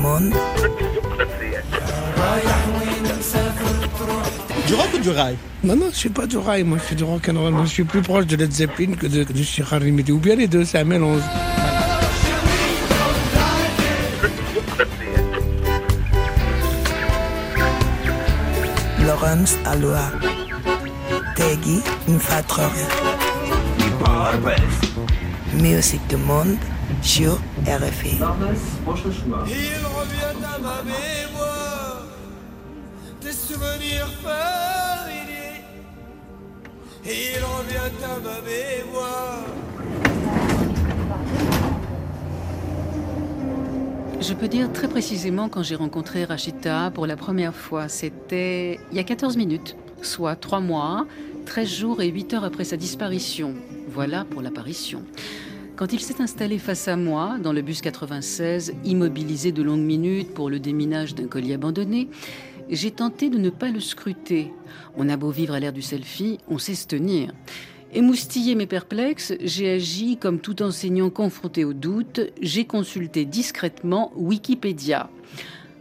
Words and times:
monde. 0.00 0.32
Du 4.66 4.74
rock 4.74 4.88
ou 4.94 4.98
du 4.98 5.10
rail? 5.10 5.36
Non, 5.62 5.76
non, 5.76 5.86
je 5.92 5.96
suis 5.96 6.08
pas 6.08 6.26
du 6.26 6.38
rail, 6.38 6.64
moi 6.64 6.78
je 6.78 6.86
suis 6.86 6.96
du 6.96 7.04
rock'n'roll. 7.04 7.52
Moi 7.52 7.64
je 7.64 7.70
suis 7.70 7.84
plus 7.84 8.02
proche 8.02 8.26
de 8.26 8.36
Led 8.36 8.52
Zeppelin 8.52 8.94
que 8.94 9.06
de, 9.06 9.24
du 9.24 9.44
Chirard 9.44 9.82
Ou 9.82 10.18
bien 10.18 10.36
les 10.36 10.48
deux, 10.48 10.64
c'est 10.64 10.78
un 10.78 10.84
mélange. 10.84 11.22
Laurence 19.06 19.56
Aloha. 19.64 20.10
Teggy 21.36 21.80
Mfatror. 22.08 22.70
Musique 25.54 26.06
du 26.08 26.16
monde 26.16 26.56
sur 27.02 27.40
RFI. 27.66 28.18
Revient 30.10 30.44
à 30.44 30.58
ma 30.58 30.82
mémoire 30.82 32.02
des 33.22 33.32
souvenirs 33.32 34.08
familiers. 34.22 35.62
Il 37.04 37.38
revient 37.44 37.92
à 38.04 38.18
ma 38.18 38.40
mémoire. 38.40 39.44
Je 44.20 44.34
peux 44.34 44.48
dire 44.48 44.72
très 44.72 44.88
précisément 44.88 45.48
quand 45.48 45.62
j'ai 45.62 45.76
rencontré 45.76 46.24
Rachita 46.24 46.90
pour 46.92 47.06
la 47.06 47.16
première 47.16 47.54
fois. 47.54 47.88
C'était 47.88 48.80
il 48.90 48.96
y 48.96 49.00
a 49.00 49.04
14 49.04 49.36
minutes, 49.36 49.76
soit 50.02 50.34
3 50.34 50.60
mois, 50.60 51.06
13 51.46 51.68
jours 51.68 52.02
et 52.02 52.08
8 52.08 52.34
heures 52.34 52.44
après 52.44 52.64
sa 52.64 52.76
disparition. 52.76 53.54
Voilà 53.88 54.24
pour 54.24 54.42
l'apparition. 54.42 55.04
Quand 55.80 55.94
il 55.94 56.00
s'est 56.00 56.20
installé 56.20 56.58
face 56.58 56.88
à 56.88 56.96
moi, 56.96 57.38
dans 57.42 57.54
le 57.54 57.62
bus 57.62 57.80
96, 57.80 58.74
immobilisé 58.84 59.50
de 59.50 59.62
longues 59.62 59.80
minutes 59.80 60.34
pour 60.34 60.50
le 60.50 60.60
déminage 60.60 61.14
d'un 61.14 61.26
colis 61.26 61.54
abandonné, 61.54 62.10
j'ai 62.68 62.90
tenté 62.90 63.30
de 63.30 63.38
ne 63.38 63.48
pas 63.48 63.70
le 63.70 63.80
scruter. 63.80 64.52
On 64.98 65.08
a 65.08 65.16
beau 65.16 65.30
vivre 65.30 65.54
à 65.54 65.58
l'ère 65.58 65.72
du 65.72 65.80
selfie, 65.80 66.36
on 66.48 66.58
sait 66.58 66.74
se 66.74 66.86
tenir. 66.86 67.32
Émoustillé 67.94 68.56
mais 68.56 68.66
perplexe, 68.66 69.32
j'ai 69.40 69.70
agi 69.70 70.18
comme 70.18 70.38
tout 70.38 70.60
enseignant 70.60 71.08
confronté 71.08 71.64
au 71.64 71.72
doute, 71.72 72.20
j'ai 72.42 72.66
consulté 72.66 73.24
discrètement 73.24 74.12
Wikipédia. 74.16 75.08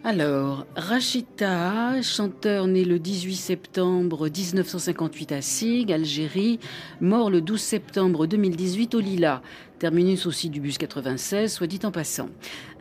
Alors, 0.05 0.65
Rachita, 0.77 2.01
chanteur 2.01 2.67
né 2.67 2.85
le 2.85 2.99
18 2.99 3.35
septembre 3.35 4.29
1958 4.29 5.33
à 5.33 5.41
Sig, 5.41 5.91
Algérie, 5.91 6.61
mort 7.01 7.29
le 7.29 7.41
12 7.41 7.59
septembre 7.59 8.25
2018 8.25 8.95
au 8.95 9.01
Lila, 9.01 9.41
terminus 9.79 10.25
aussi 10.25 10.49
du 10.49 10.59
bus 10.59 10.77
96, 10.77 11.51
soit 11.51 11.67
dit 11.67 11.79
en 11.83 11.91
passant. 11.91 12.29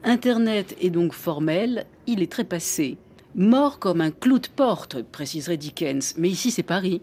Internet 0.05 0.77
est 0.81 0.91
donc 0.91 1.13
formel, 1.13 1.87
il 2.07 2.23
est 2.23 2.31
très 2.31 2.45
passé. 2.45 2.99
Mort 3.35 3.79
comme 3.79 4.01
un 4.01 4.11
clou 4.11 4.39
de 4.39 4.49
porte, 4.49 5.03
préciserait 5.03 5.57
Dickens, 5.57 6.15
mais 6.19 6.29
ici 6.29 6.51
c'est 6.51 6.63
Paris. 6.63 7.01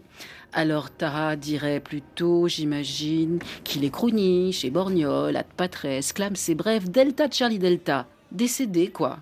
Alors 0.52 0.90
Tara 0.90 1.36
dirait 1.36 1.80
plutôt, 1.80 2.46
j'imagine, 2.46 3.38
qu'il 3.64 3.84
est 3.84 3.90
crony 3.90 4.52
chez 4.52 4.70
Borgnol, 4.70 5.36
à 5.36 5.44
Patresse, 5.44 6.12
Clamsé, 6.12 6.54
bref, 6.54 6.88
Delta 6.90 7.30
Charlie 7.30 7.58
Delta. 7.58 8.06
Décédé, 8.32 8.88
quoi. 8.88 9.18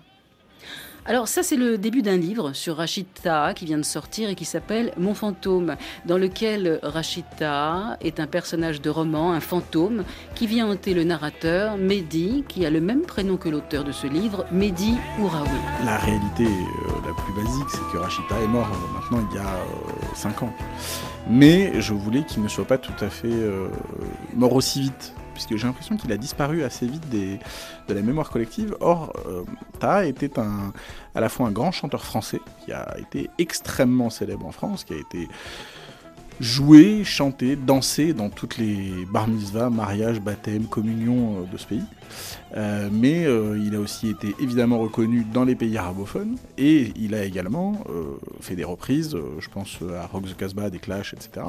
Alors 1.07 1.27
ça 1.27 1.43
c'est 1.43 1.55
le 1.55 1.77
début 1.77 2.01
d'un 2.01 2.17
livre 2.17 2.53
sur 2.53 2.77
Rachita 2.77 3.53
qui 3.53 3.65
vient 3.65 3.77
de 3.77 3.83
sortir 3.83 4.27
et 4.27 4.33
qui 4.33 4.43
s'appelle 4.43 4.91
Mon 4.97 5.13
fantôme, 5.13 5.75
dans 6.07 6.17
lequel 6.17 6.79
Rachita 6.81 7.95
est 8.01 8.19
un 8.19 8.25
personnage 8.25 8.81
de 8.81 8.89
roman, 8.89 9.31
un 9.31 9.39
fantôme, 9.39 10.03
qui 10.33 10.47
vient 10.47 10.67
hanter 10.67 10.95
le 10.95 11.03
narrateur, 11.03 11.77
Mehdi, 11.77 12.43
qui 12.47 12.65
a 12.65 12.71
le 12.71 12.81
même 12.81 13.03
prénom 13.03 13.37
que 13.37 13.49
l'auteur 13.49 13.83
de 13.83 13.91
ce 13.91 14.07
livre, 14.07 14.47
Mehdi 14.51 14.95
Ouraoui. 15.19 15.47
La 15.85 15.97
réalité 15.97 16.45
euh, 16.45 17.07
la 17.07 17.13
plus 17.13 17.33
basique, 17.33 17.69
c'est 17.69 17.93
que 17.93 17.97
Rachita 17.97 18.41
est 18.41 18.47
mort 18.47 18.67
euh, 18.73 18.99
maintenant 18.99 19.29
il 19.31 19.35
y 19.35 19.39
a 19.39 20.15
5 20.15 20.41
ans. 20.41 20.53
Mais 21.29 21.79
je 21.81 21.93
voulais 21.93 22.23
qu'il 22.23 22.41
ne 22.41 22.47
soit 22.47 22.65
pas 22.65 22.79
tout 22.79 23.05
à 23.05 23.11
fait 23.11 23.27
euh, 23.27 23.67
mort 24.33 24.53
aussi 24.53 24.81
vite 24.81 25.13
puisque 25.35 25.55
j'ai 25.55 25.67
l'impression 25.67 25.97
qu'il 25.97 26.11
a 26.11 26.17
disparu 26.17 26.63
assez 26.63 26.87
vite 26.87 27.07
de 27.09 27.93
la 27.93 28.01
mémoire 28.01 28.31
collective. 28.31 28.75
Or, 28.79 29.13
euh, 29.27 29.43
Ta 29.79 30.05
était 30.05 30.31
à 30.39 31.21
la 31.21 31.29
fois 31.29 31.47
un 31.47 31.51
grand 31.51 31.71
chanteur 31.71 32.03
français, 32.03 32.41
qui 32.63 32.71
a 32.71 32.97
été 32.97 33.29
extrêmement 33.37 34.09
célèbre 34.09 34.47
en 34.47 34.51
France, 34.51 34.83
qui 34.83 34.93
a 34.93 34.97
été 34.97 35.27
jouer, 36.39 37.03
chanter, 37.03 37.55
danser 37.55 38.13
dans 38.13 38.29
toutes 38.29 38.57
les 38.57 39.05
bar 39.11 39.27
mitzvahs, 39.27 39.69
mariages, 39.69 40.19
baptêmes, 40.19 40.65
communions 40.65 41.39
euh, 41.39 41.51
de 41.51 41.57
ce 41.57 41.65
pays. 41.65 41.83
Euh, 42.55 42.89
mais 42.91 43.25
euh, 43.25 43.59
il 43.61 43.75
a 43.75 43.79
aussi 43.79 44.09
été 44.09 44.35
évidemment 44.39 44.79
reconnu 44.79 45.25
dans 45.33 45.43
les 45.43 45.55
pays 45.55 45.77
arabophones 45.77 46.37
et 46.57 46.93
il 46.95 47.13
a 47.15 47.25
également 47.25 47.83
fait 48.39 48.55
des 48.55 48.63
reprises, 48.63 49.17
je 49.39 49.49
pense 49.49 49.79
à 49.93 50.05
Rock 50.07 50.25
the 50.25 50.37
Casbah, 50.37 50.69
des 50.69 50.79
Clash, 50.79 51.13
etc. 51.13 51.45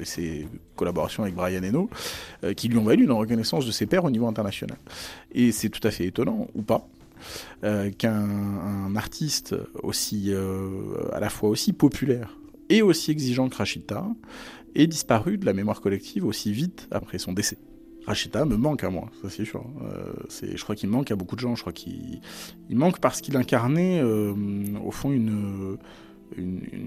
et 0.00 0.04
ses 0.04 0.48
collaborations 0.76 1.22
avec 1.22 1.34
Brian 1.34 1.62
Eno, 1.62 1.90
qui 2.56 2.68
lui 2.68 2.78
ont 2.78 2.84
valu 2.84 3.04
une 3.04 3.12
reconnaissance 3.12 3.66
de 3.66 3.72
ses 3.72 3.86
pairs 3.86 4.04
au 4.04 4.10
niveau 4.10 4.26
international. 4.26 4.78
Et 5.32 5.52
c'est 5.52 5.68
tout 5.68 5.86
à 5.86 5.90
fait 5.90 6.06
étonnant, 6.06 6.46
ou 6.54 6.62
pas, 6.62 6.86
qu'un 7.98 8.94
artiste 8.96 9.56
aussi 9.82 10.32
à 11.12 11.20
la 11.20 11.28
fois 11.28 11.48
aussi 11.48 11.72
populaire 11.72 12.37
et 12.68 12.82
aussi 12.82 13.10
exigeant 13.10 13.48
que 13.48 13.56
Rachita 13.56 14.06
ait 14.74 14.86
disparu 14.86 15.38
de 15.38 15.46
la 15.46 15.52
mémoire 15.52 15.80
collective 15.80 16.24
aussi 16.24 16.52
vite 16.52 16.88
après 16.90 17.18
son 17.18 17.32
décès. 17.32 17.58
Rachita 18.06 18.44
me 18.46 18.56
manque 18.56 18.84
à 18.84 18.90
moi, 18.90 19.10
ça 19.20 19.28
c'est 19.28 19.44
sûr. 19.44 19.64
Euh, 19.82 20.12
je 20.42 20.62
crois 20.62 20.74
qu'il 20.74 20.88
manque 20.88 21.10
à 21.10 21.16
beaucoup 21.16 21.36
de 21.36 21.40
gens. 21.40 21.54
Je 21.54 21.60
crois 21.60 21.74
qu'il 21.74 22.20
manque 22.70 23.00
parce 23.00 23.20
qu'il 23.20 23.36
incarnait 23.36 24.00
euh, 24.02 24.32
au 24.82 24.90
fond 24.90 25.12
une, 25.12 25.76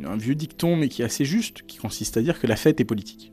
un 0.03 0.17
vieux 0.17 0.35
dicton, 0.35 0.75
mais 0.75 0.89
qui 0.89 1.03
est 1.03 1.05
assez 1.05 1.25
juste, 1.25 1.63
qui 1.67 1.77
consiste 1.77 2.17
à 2.17 2.21
dire 2.21 2.39
que 2.39 2.47
la 2.47 2.55
fête 2.55 2.79
est 2.79 2.85
politique. 2.85 3.31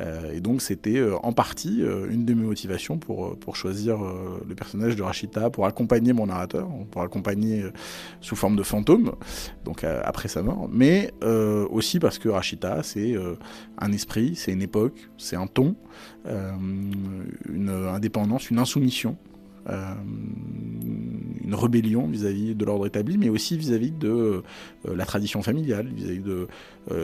Euh, 0.00 0.32
et 0.32 0.40
donc 0.40 0.62
c'était 0.62 0.98
euh, 0.98 1.16
en 1.22 1.32
partie 1.32 1.82
euh, 1.82 2.10
une 2.10 2.24
de 2.24 2.32
mes 2.32 2.44
motivations 2.44 2.98
pour, 2.98 3.36
pour 3.38 3.56
choisir 3.56 3.98
le 4.48 4.54
personnage 4.54 4.96
de 4.96 5.02
Rachita, 5.02 5.50
pour 5.50 5.66
accompagner 5.66 6.12
mon 6.12 6.26
narrateur, 6.26 6.68
pour 6.90 7.02
accompagner 7.02 7.64
sous 8.20 8.36
forme 8.36 8.56
de 8.56 8.62
fantôme, 8.62 9.12
donc 9.64 9.84
après 9.84 10.28
sa 10.28 10.42
mort, 10.42 10.68
mais 10.70 11.12
aussi 11.70 11.98
parce 11.98 12.18
que 12.18 12.28
Rachita 12.28 12.82
c'est 12.82 13.14
un 13.78 13.92
esprit, 13.92 14.34
c'est 14.36 14.52
une 14.52 14.62
époque, 14.62 15.10
c'est 15.18 15.36
un 15.36 15.46
ton, 15.46 15.74
une 16.26 17.68
indépendance, 17.68 18.50
une 18.50 18.58
insoumission. 18.58 19.16
une 19.68 21.54
rébellion 21.54 22.06
vis-à-vis 22.06 22.54
de 22.54 22.64
l'ordre 22.64 22.86
établi, 22.86 23.18
mais 23.18 23.28
aussi 23.28 23.56
vis-à-vis 23.56 23.92
de 23.92 24.42
la 24.84 25.04
tradition 25.04 25.42
familiale, 25.42 25.88
vis-à-vis 25.88 26.20
de 26.20 26.48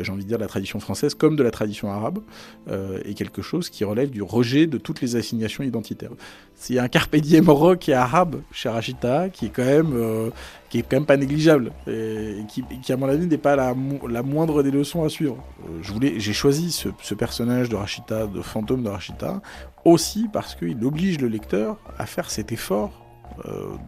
j'ai 0.03 0.13
envie 0.13 0.25
de 0.25 0.29
dire, 0.29 0.39
la 0.39 0.47
tradition 0.47 0.81
française 0.81 1.15
comme 1.15 1.37
de 1.37 1.43
la 1.43 1.51
tradition 1.51 1.91
arabe, 1.91 2.21
euh, 2.69 3.01
et 3.05 3.15
quelque 3.15 3.43
chose 3.43 3.71
qui 3.71 3.85
relève 3.85 4.11
du 4.11 4.23
rejet 4.23 4.67
de 4.67 4.79
toutes 4.79 5.01
les 5.01 5.17
assignations 5.17 5.63
identitaires. 5.65 6.11
C'est 6.55 6.79
un 6.79 6.89
carpe 6.89 7.17
diem 7.17 7.49
rock 7.49 7.89
et 7.89 7.95
arabe 7.95 8.41
chez 8.53 8.69
Rachita 8.69 9.29
qui 9.29 9.47
est 9.47 9.51
quand 9.51 9.65
même, 9.65 9.93
euh, 9.95 10.31
qui 10.71 10.79
est 10.79 10.83
quand 10.83 10.97
même 10.97 11.07
pas 11.07 11.17
négligeable, 11.17 11.73
et, 11.87 12.39
qui, 12.49 12.93
à 12.93 12.97
mon 12.97 13.09
avis 13.09 13.27
n'est 13.27 13.39
pas 13.39 13.57
la, 13.57 13.75
la, 14.09 14.23
moindre 14.23 14.63
des 14.63 14.71
leçons 14.71 15.05
à 15.05 15.09
suivre. 15.09 15.37
j'ai 15.83 16.33
choisi 16.33 16.73
ce, 16.73 16.89
ce, 17.03 17.15
personnage 17.15 17.69
de 17.69 17.77
Rachita, 17.77 18.27
de 18.27 18.43
fantôme 18.43 18.83
de 18.83 18.89
Rachita, 18.89 19.41
aussi 19.85 20.29
parce 20.33 20.55
qu'il 20.55 20.83
oblige 20.85 21.21
le 21.21 21.29
lecteur 21.29 21.79
à 21.99 22.07
faire 22.07 22.31
cet 22.31 22.53
effort 22.53 23.06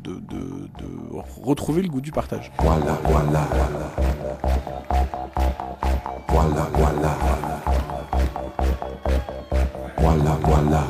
de, 0.02 0.12
de, 0.12 0.40
de, 0.78 0.88
retrouver 1.42 1.82
le 1.82 1.88
goût 1.88 2.00
du 2.00 2.12
partage. 2.12 2.52
Voilà. 2.58 2.98
Voilà, 3.04 3.48
voilà. 3.50 3.88
Voilà, 6.28 6.68
voilà. 6.74 7.16
Voilà, 9.98 10.38
voilà. 10.42 10.82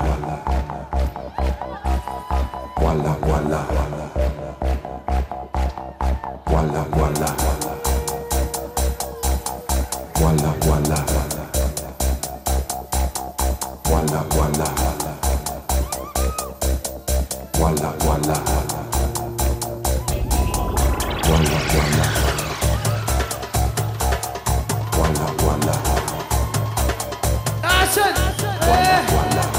Voilà, 3.28 3.87
Walla, 18.28 18.44
walla. 25.42 25.74
Action! 27.64 28.12
Walla, 28.68 28.96
walla. 29.14 29.57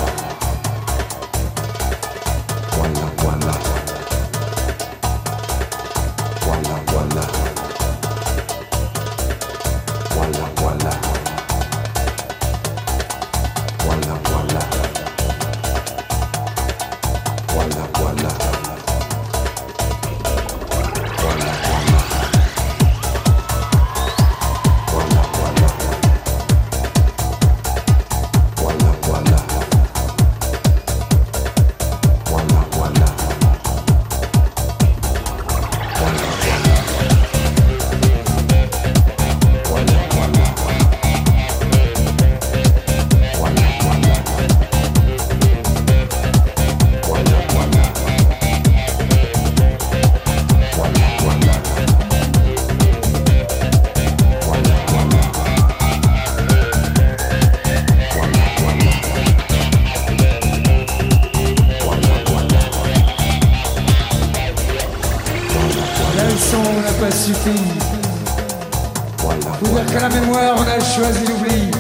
Vous 69.62 69.76
dire 69.76 69.86
que 69.86 70.00
la 70.00 70.10
mémoire, 70.10 70.56
on 70.58 70.62
a 70.62 70.80
choisi 70.80 71.26
l'oubli. 71.28 71.72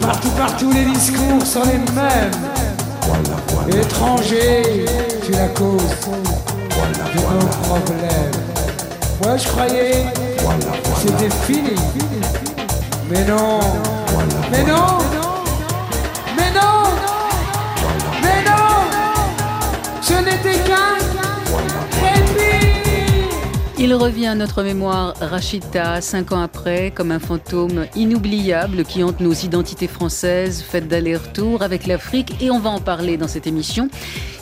Partout, 0.00 0.30
partout, 0.30 0.72
les 0.72 0.84
discours 0.84 1.44
sont 1.44 1.64
les 1.64 1.78
mêmes. 1.92 2.30
Étranger, 3.68 4.84
tu 5.24 5.32
la 5.32 5.48
cause 5.48 5.82
de 7.14 7.20
nos 7.20 7.46
problèmes. 7.62 8.38
Moi, 9.22 9.36
je 9.36 9.48
croyais 9.48 10.06
que 10.36 11.00
c'était 11.00 11.34
fini. 11.46 11.76
Mais 13.10 13.24
non, 13.24 13.60
mais 14.50 14.64
non, 14.64 14.98
mais 16.36 16.50
non, 16.52 16.82
mais 18.22 18.42
non, 18.44 18.66
ce 20.00 20.14
n'était 20.14 20.58
qu'un. 20.60 21.03
Il 23.84 23.92
revient 23.92 24.28
à 24.28 24.34
notre 24.34 24.62
mémoire 24.62 25.12
Rachita, 25.20 26.00
cinq 26.00 26.32
ans 26.32 26.40
après, 26.40 26.90
comme 26.90 27.10
un 27.12 27.18
fantôme 27.18 27.84
inoubliable 27.94 28.82
qui 28.82 29.04
hante 29.04 29.20
nos 29.20 29.34
identités 29.34 29.88
françaises, 29.88 30.64
faites 30.66 30.88
d'aller-retour 30.88 31.60
avec 31.60 31.86
l'Afrique, 31.86 32.32
et 32.40 32.50
on 32.50 32.60
va 32.60 32.70
en 32.70 32.80
parler 32.80 33.18
dans 33.18 33.28
cette 33.28 33.46
émission. 33.46 33.90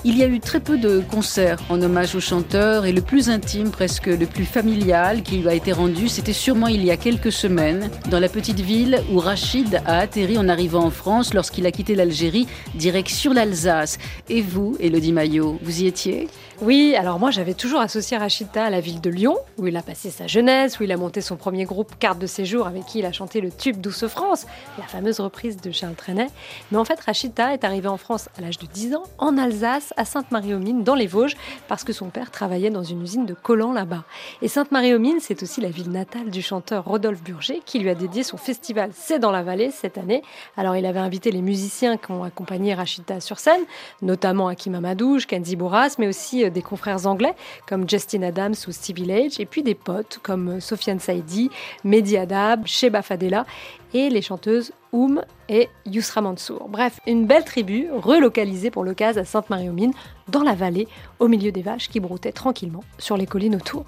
Il 0.05 0.17
y 0.17 0.23
a 0.23 0.29
eu 0.29 0.39
très 0.39 0.61
peu 0.61 0.79
de 0.79 1.01
concerts 1.11 1.59
en 1.71 1.83
hommage 1.83 2.15
au 2.15 2.21
chanteur 2.21 2.87
et 2.87 2.93
le 2.93 3.01
plus 3.01 3.31
intime, 3.31 3.73
presque 3.73 4.07
le 4.07 4.27
plus 4.27 4.45
familial 4.45 5.25
qui 5.25 5.39
lui 5.39 5.49
a 5.49 5.55
été 5.55 5.73
rendu, 5.73 6.09
c'était 6.09 6.33
sûrement 6.33 6.69
il 6.69 6.85
y 6.85 6.93
a 6.93 6.97
quelques 6.97 7.33
semaines, 7.33 7.91
dans 8.11 8.21
la 8.21 8.29
petite 8.29 8.61
ville 8.61 9.03
où 9.13 9.19
Rachid 9.19 9.83
a 9.87 9.99
atterri 9.99 10.39
en 10.39 10.49
arrivant 10.49 10.85
en 10.85 10.91
France 10.91 11.35
lorsqu'il 11.35 11.67
a 11.67 11.73
quitté 11.73 11.97
l'Algérie, 11.97 12.47
direction 12.77 13.33
l'Alsace. 13.33 13.99
Et 14.29 14.41
vous, 14.41 14.77
Elodie 14.79 15.13
Maillot, 15.13 15.59
vous 15.65 15.83
y 15.83 15.89
étiez? 15.89 16.29
Oui, 16.65 16.95
alors 16.95 17.19
moi 17.19 17.33
j'avais 17.33 17.55
toujours 17.55 17.81
associé 17.81 18.17
Rachida 18.17 18.67
à 18.67 18.71
la 18.71 18.79
ville 18.79 19.01
de 19.01 19.11
Lyon, 19.11 19.37
où 19.59 19.67
il 19.67 19.77
a 19.77 19.83
passé 19.83 20.11
sa 20.11 20.29
jeunesse, 20.29 20.79
où 20.79 20.85
il 20.85 20.93
a 20.93 20.97
monté 20.97 21.21
son 21.21 21.35
premier 21.35 21.65
groupe 21.65 21.99
Carte 21.99 22.21
de 22.21 22.29
séjour 22.29 22.69
avec 22.69 22.87
qui 22.87 23.01
il 23.01 23.05
a 23.05 23.11
chanté 23.11 23.41
le 23.41 23.51
tube 23.51 23.81
Douce 23.81 24.07
France, 24.07 24.47
la 24.79 24.85
fameuse 24.85 25.19
reprise 25.19 25.57
de 25.57 25.73
Charles 25.73 25.97
Trenet. 25.97 26.29
Mais 26.71 26.79
en 26.79 26.85
fait, 26.85 27.01
Rachida 27.01 27.53
est 27.53 27.65
arrivé 27.65 27.89
en 27.89 27.97
France 27.97 28.29
à 28.39 28.43
l'âge 28.43 28.59
de 28.59 28.67
10 28.67 28.95
ans, 28.95 29.03
en 29.19 29.39
Alsace, 29.39 29.93
à 29.97 30.05
Sainte-Marie-aux-Mines, 30.05 30.85
dans 30.85 30.95
les 30.95 31.09
Vosges, 31.09 31.37
parce 31.67 31.83
que 31.83 31.93
son 31.93 32.11
père 32.11 32.31
travaillait 32.31 32.71
dans 32.71 32.85
une 32.85 33.03
usine 33.03 33.27
de 33.27 33.35
collants 33.35 33.73
là-bas. 33.73 34.05
Et 34.41 34.47
Sainte-Marie-aux-Mines, 34.47 35.19
c'est 35.19 35.43
aussi 35.43 35.61
la 35.61 35.69
ville 35.69 35.91
natale 35.91 36.31
du 36.31 36.43
chanteur 36.43 36.85
Rodolphe 36.85 37.25
Burger, 37.25 37.61
qui 37.67 37.81
lui 37.81 37.91
a 37.91 37.97
dédié 37.97 38.23
son 38.23 38.37
festival 38.37 38.91
C'est 38.95 39.19
dans 39.19 39.33
la 39.33 39.43
vallée 39.43 39.73
cette 39.73 39.99
année. 39.99 40.23
Alors 40.57 40.77
il 40.77 40.87
avait 40.87 41.01
invité 41.01 41.33
les 41.33 41.43
musiciens 41.43 41.97
qui 41.97 42.13
ont 42.13 42.23
accompagné 42.23 42.73
Rachida 42.73 43.19
sur 43.19 43.41
scène, 43.41 43.63
notamment 44.01 44.47
Hakim 44.47 44.77
Amadouche, 44.77 45.27
Kenzie 45.27 45.57
Bourras, 45.57 45.97
mais 45.99 46.07
aussi 46.07 46.45
euh, 46.45 46.52
des 46.53 46.63
confrères 46.63 47.07
anglais 47.07 47.35
comme 47.67 47.89
Justin 47.89 48.23
Adams 48.23 48.55
ou 48.69 48.73
Stevie 48.73 49.07
Lage, 49.07 49.41
et 49.41 49.47
puis 49.47 49.63
des 49.63 49.75
potes 49.75 50.21
comme 50.23 50.61
Sofiane 50.61 51.01
Saidi, 51.01 51.51
Mehdi 51.85 52.17
Adab, 52.17 52.67
Sheba 52.67 53.03
Fadela 53.03 53.47
et 53.95 54.09
les 54.09 54.23
chanteuses 54.23 54.73
Oum 54.93 55.23
et 55.49 55.69
Yusra 55.87 56.21
Mansour. 56.21 56.69
Bref, 56.69 57.01
une 57.07 57.27
belle 57.27 57.45
tribu 57.45 57.89
relocalisée 57.93 58.71
pour 58.71 58.85
l'occasion 58.85 59.23
à 59.23 59.25
Sainte-Marie-aux-Mines, 59.25 59.95
dans 60.29 60.43
la 60.43 60.55
vallée, 60.55 60.87
au 61.19 61.29
milieu 61.29 61.53
des 61.53 61.63
vaches 61.63 61.89
qui 61.89 62.01
broutaient 62.01 62.33
tranquillement 62.33 62.85
sur 62.99 63.17
les 63.17 63.27
collines 63.27 63.57
autour. 63.57 63.85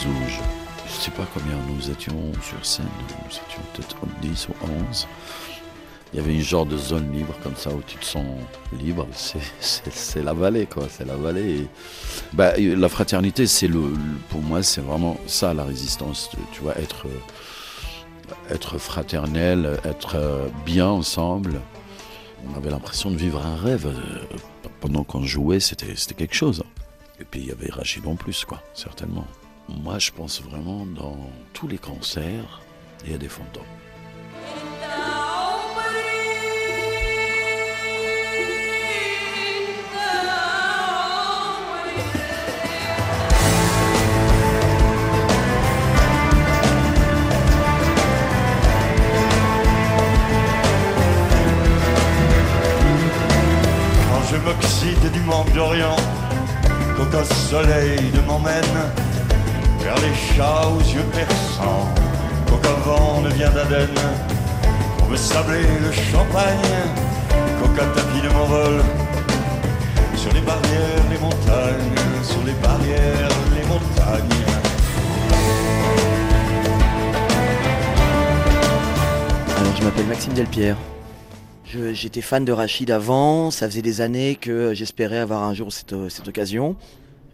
Je 0.00 0.08
ne 0.08 1.00
sais 1.00 1.10
pas 1.10 1.26
combien 1.32 1.56
nous 1.68 1.90
étions 1.90 2.32
sur 2.42 2.64
scène, 2.64 2.86
nous 3.08 3.30
étions 3.30 3.62
peut-être 3.72 3.96
10 4.20 4.48
ou 4.48 4.52
11. 4.88 5.06
Il 6.12 6.18
y 6.18 6.22
avait 6.22 6.34
une 6.34 6.42
genre 6.42 6.64
de 6.64 6.76
zone 6.78 7.12
libre 7.12 7.34
comme 7.42 7.54
ça 7.56 7.70
où 7.70 7.82
tu 7.86 7.96
te 7.98 8.04
sens 8.04 8.24
libre. 8.80 9.06
C'est- 9.60 10.22
la 10.22 10.32
vallée, 10.32 10.66
quoi. 10.66 10.84
C'est 10.90 11.04
la 11.04 11.16
vallée. 11.16 11.66
Bah, 12.32 12.52
la 12.58 12.88
fraternité, 12.88 13.46
c'est 13.46 13.68
le, 13.68 13.92
pour 14.30 14.40
moi, 14.40 14.62
c'est 14.62 14.80
vraiment 14.80 15.18
ça 15.26 15.52
la 15.52 15.64
résistance. 15.64 16.30
Tu- 16.52 16.62
vois, 16.62 16.76
être, 16.78 17.06
euh, 17.06 18.54
être 18.54 18.78
fraternel, 18.78 19.78
être 19.84 20.14
euh, 20.16 20.48
bien 20.64 20.86
ensemble. 20.88 21.60
On 22.50 22.56
avait 22.56 22.70
l'impression 22.70 23.10
de 23.10 23.16
vivre 23.16 23.44
un 23.44 23.56
rêve. 23.56 23.86
Euh, 23.86 24.36
Pendant 24.80 25.02
qu'on 25.02 25.24
jouait, 25.24 25.58
c'était 25.60 26.14
quelque 26.14 26.34
chose. 26.36 26.62
Et 27.20 27.24
puis 27.24 27.40
il 27.40 27.46
y 27.46 27.50
avait 27.50 27.68
Rachid 27.70 28.06
en 28.06 28.14
plus, 28.14 28.44
quoi, 28.44 28.62
certainement. 28.74 29.26
Moi, 29.68 29.98
je 29.98 30.12
pense 30.12 30.40
vraiment 30.40 30.86
dans 30.86 31.18
tous 31.52 31.66
les 31.66 31.78
concerts, 31.78 32.62
il 33.04 33.10
y 33.10 33.14
a 33.14 33.18
des 33.18 33.28
fantômes. 33.28 33.64
Du 54.96 55.20
manque 55.20 55.52
d'Orient, 55.52 55.96
qu'aucun 56.96 57.24
soleil 57.24 58.00
ne 58.14 58.20
m'emmène 58.26 58.78
vers 59.80 59.94
les 59.96 60.14
chats 60.14 60.66
aux 60.68 60.80
yeux 60.80 61.04
perçants, 61.12 61.88
qu'aucun 62.46 62.74
vent 62.84 63.20
ne 63.20 63.28
vient 63.30 63.50
d'Aden 63.50 63.88
pour 64.96 65.08
me 65.08 65.16
sabler 65.16 65.62
le 65.62 65.92
champagne, 65.92 66.78
qu'aucun 67.60 67.86
tapis 67.94 68.22
ne 68.22 68.30
m'envole 68.30 68.82
sur 70.16 70.32
les 70.32 70.40
barrières, 70.40 71.04
les 71.10 71.18
montagnes, 71.18 71.94
sur 72.22 72.42
les 72.46 72.54
barrières, 72.54 73.28
les 73.54 73.66
montagnes. 73.66 74.46
Alors, 79.58 79.76
je 79.78 79.84
m'appelle 79.84 80.06
Maxime 80.06 80.32
Delpierre. 80.32 80.76
J'étais 81.92 82.22
fan 82.22 82.46
de 82.46 82.52
Rachid 82.52 82.90
avant, 82.90 83.50
ça 83.50 83.68
faisait 83.68 83.82
des 83.82 84.00
années 84.00 84.36
que 84.36 84.72
j'espérais 84.72 85.18
avoir 85.18 85.42
un 85.42 85.52
jour 85.52 85.70
cette, 85.70 85.94
cette 86.08 86.26
occasion. 86.26 86.76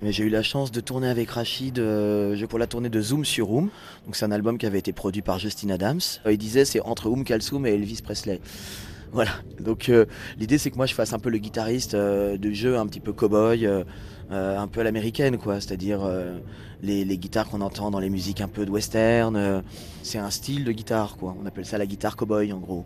Mais 0.02 0.10
j'ai 0.10 0.24
eu 0.24 0.28
la 0.28 0.42
chance 0.42 0.72
de 0.72 0.80
tourner 0.80 1.08
avec 1.08 1.30
Rachid 1.30 1.78
euh, 1.78 2.46
pour 2.48 2.58
la 2.58 2.66
tournée 2.66 2.88
de 2.88 3.00
Zoom 3.00 3.24
sur 3.24 3.52
Oum. 3.52 3.70
Donc 4.06 4.16
c'est 4.16 4.24
un 4.24 4.32
album 4.32 4.58
qui 4.58 4.66
avait 4.66 4.80
été 4.80 4.92
produit 4.92 5.22
par 5.22 5.38
Justin 5.38 5.70
Adams. 5.70 6.00
Euh, 6.26 6.32
Il 6.32 6.38
disait 6.38 6.64
c'est 6.64 6.80
entre 6.80 7.08
Oum 7.08 7.22
Kalsoum 7.22 7.64
et 7.64 7.70
Elvis 7.74 8.00
Presley. 8.02 8.40
Voilà. 9.12 9.30
Donc 9.60 9.88
euh, 9.88 10.04
l'idée 10.36 10.58
c'est 10.58 10.72
que 10.72 10.76
moi 10.76 10.86
je 10.86 10.94
fasse 10.94 11.12
un 11.12 11.20
peu 11.20 11.30
le 11.30 11.38
guitariste 11.38 11.94
euh, 11.94 12.36
de 12.36 12.50
jeu 12.50 12.76
un 12.76 12.86
petit 12.86 13.00
peu 13.00 13.12
cowboy, 13.12 13.64
euh, 13.64 13.84
euh, 14.32 14.58
un 14.58 14.66
peu 14.66 14.80
à 14.80 14.84
l'américaine 14.84 15.38
quoi. 15.38 15.60
C'est-à-dire 15.60 16.00
euh, 16.02 16.36
les, 16.82 17.04
les 17.04 17.18
guitares 17.18 17.48
qu'on 17.48 17.60
entend 17.60 17.92
dans 17.92 18.00
les 18.00 18.10
musiques 18.10 18.40
un 18.40 18.48
peu 18.48 18.66
de 18.66 18.70
western. 18.72 19.36
euh, 19.36 19.60
c'est 20.02 20.18
un 20.18 20.30
style 20.30 20.64
de 20.64 20.72
guitare 20.72 21.16
quoi. 21.16 21.36
On 21.40 21.46
appelle 21.46 21.66
ça 21.66 21.78
la 21.78 21.86
guitare 21.86 22.16
cowboy 22.16 22.52
en 22.52 22.58
gros. 22.58 22.84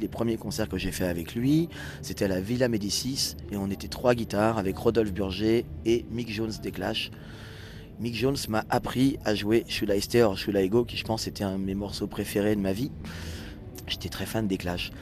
Les 0.00 0.08
premiers 0.08 0.36
concerts 0.36 0.68
que 0.68 0.78
j'ai 0.78 0.92
fait 0.92 1.06
avec 1.06 1.34
lui, 1.34 1.68
c'était 2.02 2.26
à 2.26 2.28
la 2.28 2.40
Villa 2.40 2.68
Médicis 2.68 3.34
et 3.50 3.56
on 3.56 3.68
était 3.68 3.88
trois 3.88 4.14
guitares 4.14 4.56
avec 4.56 4.76
Rodolphe 4.76 5.12
Burger 5.12 5.64
et 5.84 6.04
Mick 6.10 6.30
Jones 6.30 6.52
des 6.62 6.70
Clash. 6.70 7.10
Mick 7.98 8.14
Jones 8.14 8.36
m'a 8.48 8.64
appris 8.70 9.18
à 9.24 9.34
jouer 9.34 9.64
Should 9.68 9.92
I 9.92 10.00
Stay 10.00 10.22
or 10.22 10.36
qui 10.86 10.96
je 10.96 11.04
pense 11.04 11.26
était 11.26 11.42
un 11.42 11.58
de 11.58 11.64
mes 11.64 11.74
morceaux 11.74 12.06
préférés 12.06 12.54
de 12.54 12.60
ma 12.60 12.72
vie. 12.72 12.92
J'étais 13.88 14.08
très 14.08 14.26
fan 14.26 14.46
des 14.46 14.56
Clash. 14.56 14.92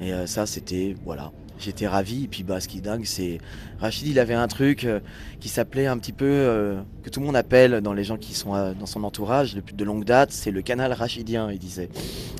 Et 0.00 0.12
euh, 0.12 0.26
ça, 0.26 0.46
c'était, 0.46 0.96
voilà, 1.04 1.32
j'étais 1.58 1.86
ravi. 1.86 2.24
Et 2.24 2.28
puis, 2.28 2.42
bah, 2.42 2.60
ce 2.60 2.68
qui 2.68 2.78
est 2.78 2.82
dingue, 2.82 3.04
c'est 3.04 3.38
Rachid, 3.80 4.06
il 4.06 4.18
avait 4.18 4.34
un 4.34 4.48
truc 4.48 4.84
euh, 4.84 5.00
qui 5.40 5.48
s'appelait 5.48 5.86
un 5.86 5.98
petit 5.98 6.12
peu, 6.12 6.26
euh, 6.26 6.80
que 7.02 7.10
tout 7.10 7.20
le 7.20 7.26
monde 7.26 7.36
appelle 7.36 7.80
dans 7.80 7.92
les 7.92 8.04
gens 8.04 8.16
qui 8.16 8.34
sont 8.34 8.54
euh, 8.54 8.72
dans 8.74 8.86
son 8.86 9.04
entourage 9.04 9.54
depuis 9.54 9.74
de 9.74 9.84
longue 9.84 10.04
date, 10.04 10.32
c'est 10.32 10.50
le 10.50 10.62
canal 10.62 10.92
rachidien, 10.92 11.50
il 11.50 11.58
disait. 11.58 11.88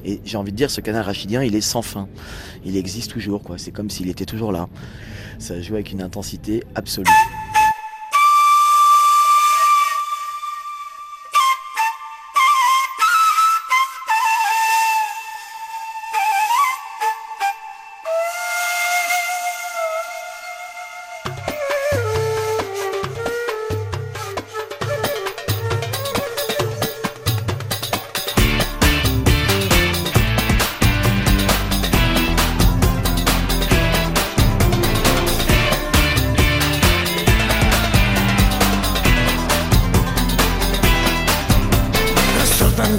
Et 0.05 0.21
j'ai 0.25 0.37
envie 0.37 0.53
de 0.53 0.57
dire, 0.57 0.71
ce 0.71 0.81
canal 0.81 1.05
rachidien, 1.05 1.43
il 1.43 1.55
est 1.55 1.61
sans 1.61 1.83
fin. 1.83 2.09
Il 2.65 2.77
existe 2.77 3.11
toujours, 3.11 3.43
quoi. 3.43 3.59
C'est 3.59 3.73
comme 3.73 3.91
s'il 3.91 4.09
était 4.09 4.27
toujours 4.27 4.53
là. 4.53 4.69
Ça 5.39 5.61
joue 5.61 5.75
avec 5.75 5.93
une 5.93 6.03
intensité 6.03 6.65
absolue. 6.75 7.07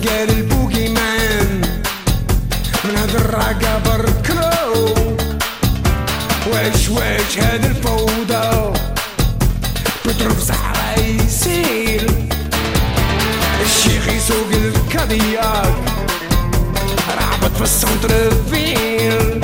قال 0.08 0.30
البوكي 0.30 0.90
مان 0.90 1.62
من 2.84 2.96
هاد 2.98 3.16
الراقة 3.16 3.80
كرو 4.28 4.94
واش 6.52 6.90
واش 6.90 7.38
هاد 7.38 7.66
الفوضى. 7.66 8.80
بضرب 10.06 10.40
زهرة 10.40 11.00
يسيل. 11.00 12.12
الشيخ 13.66 14.08
يسوق 14.08 14.48
الكاضياك 14.52 15.74
رعبت 17.20 17.56
في 17.58 17.62
السونتر 17.62 18.32
فيل 18.52 19.42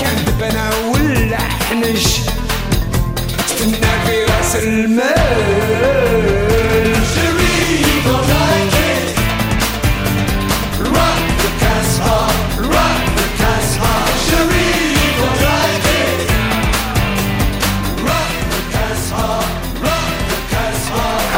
كندب 0.00 0.42
أنا 0.42 0.70
ولا 0.92 1.38
حنش 1.38 2.06
استنى 3.46 3.90
في 4.06 4.24
راس 4.24 4.56
المال. 4.56 5.57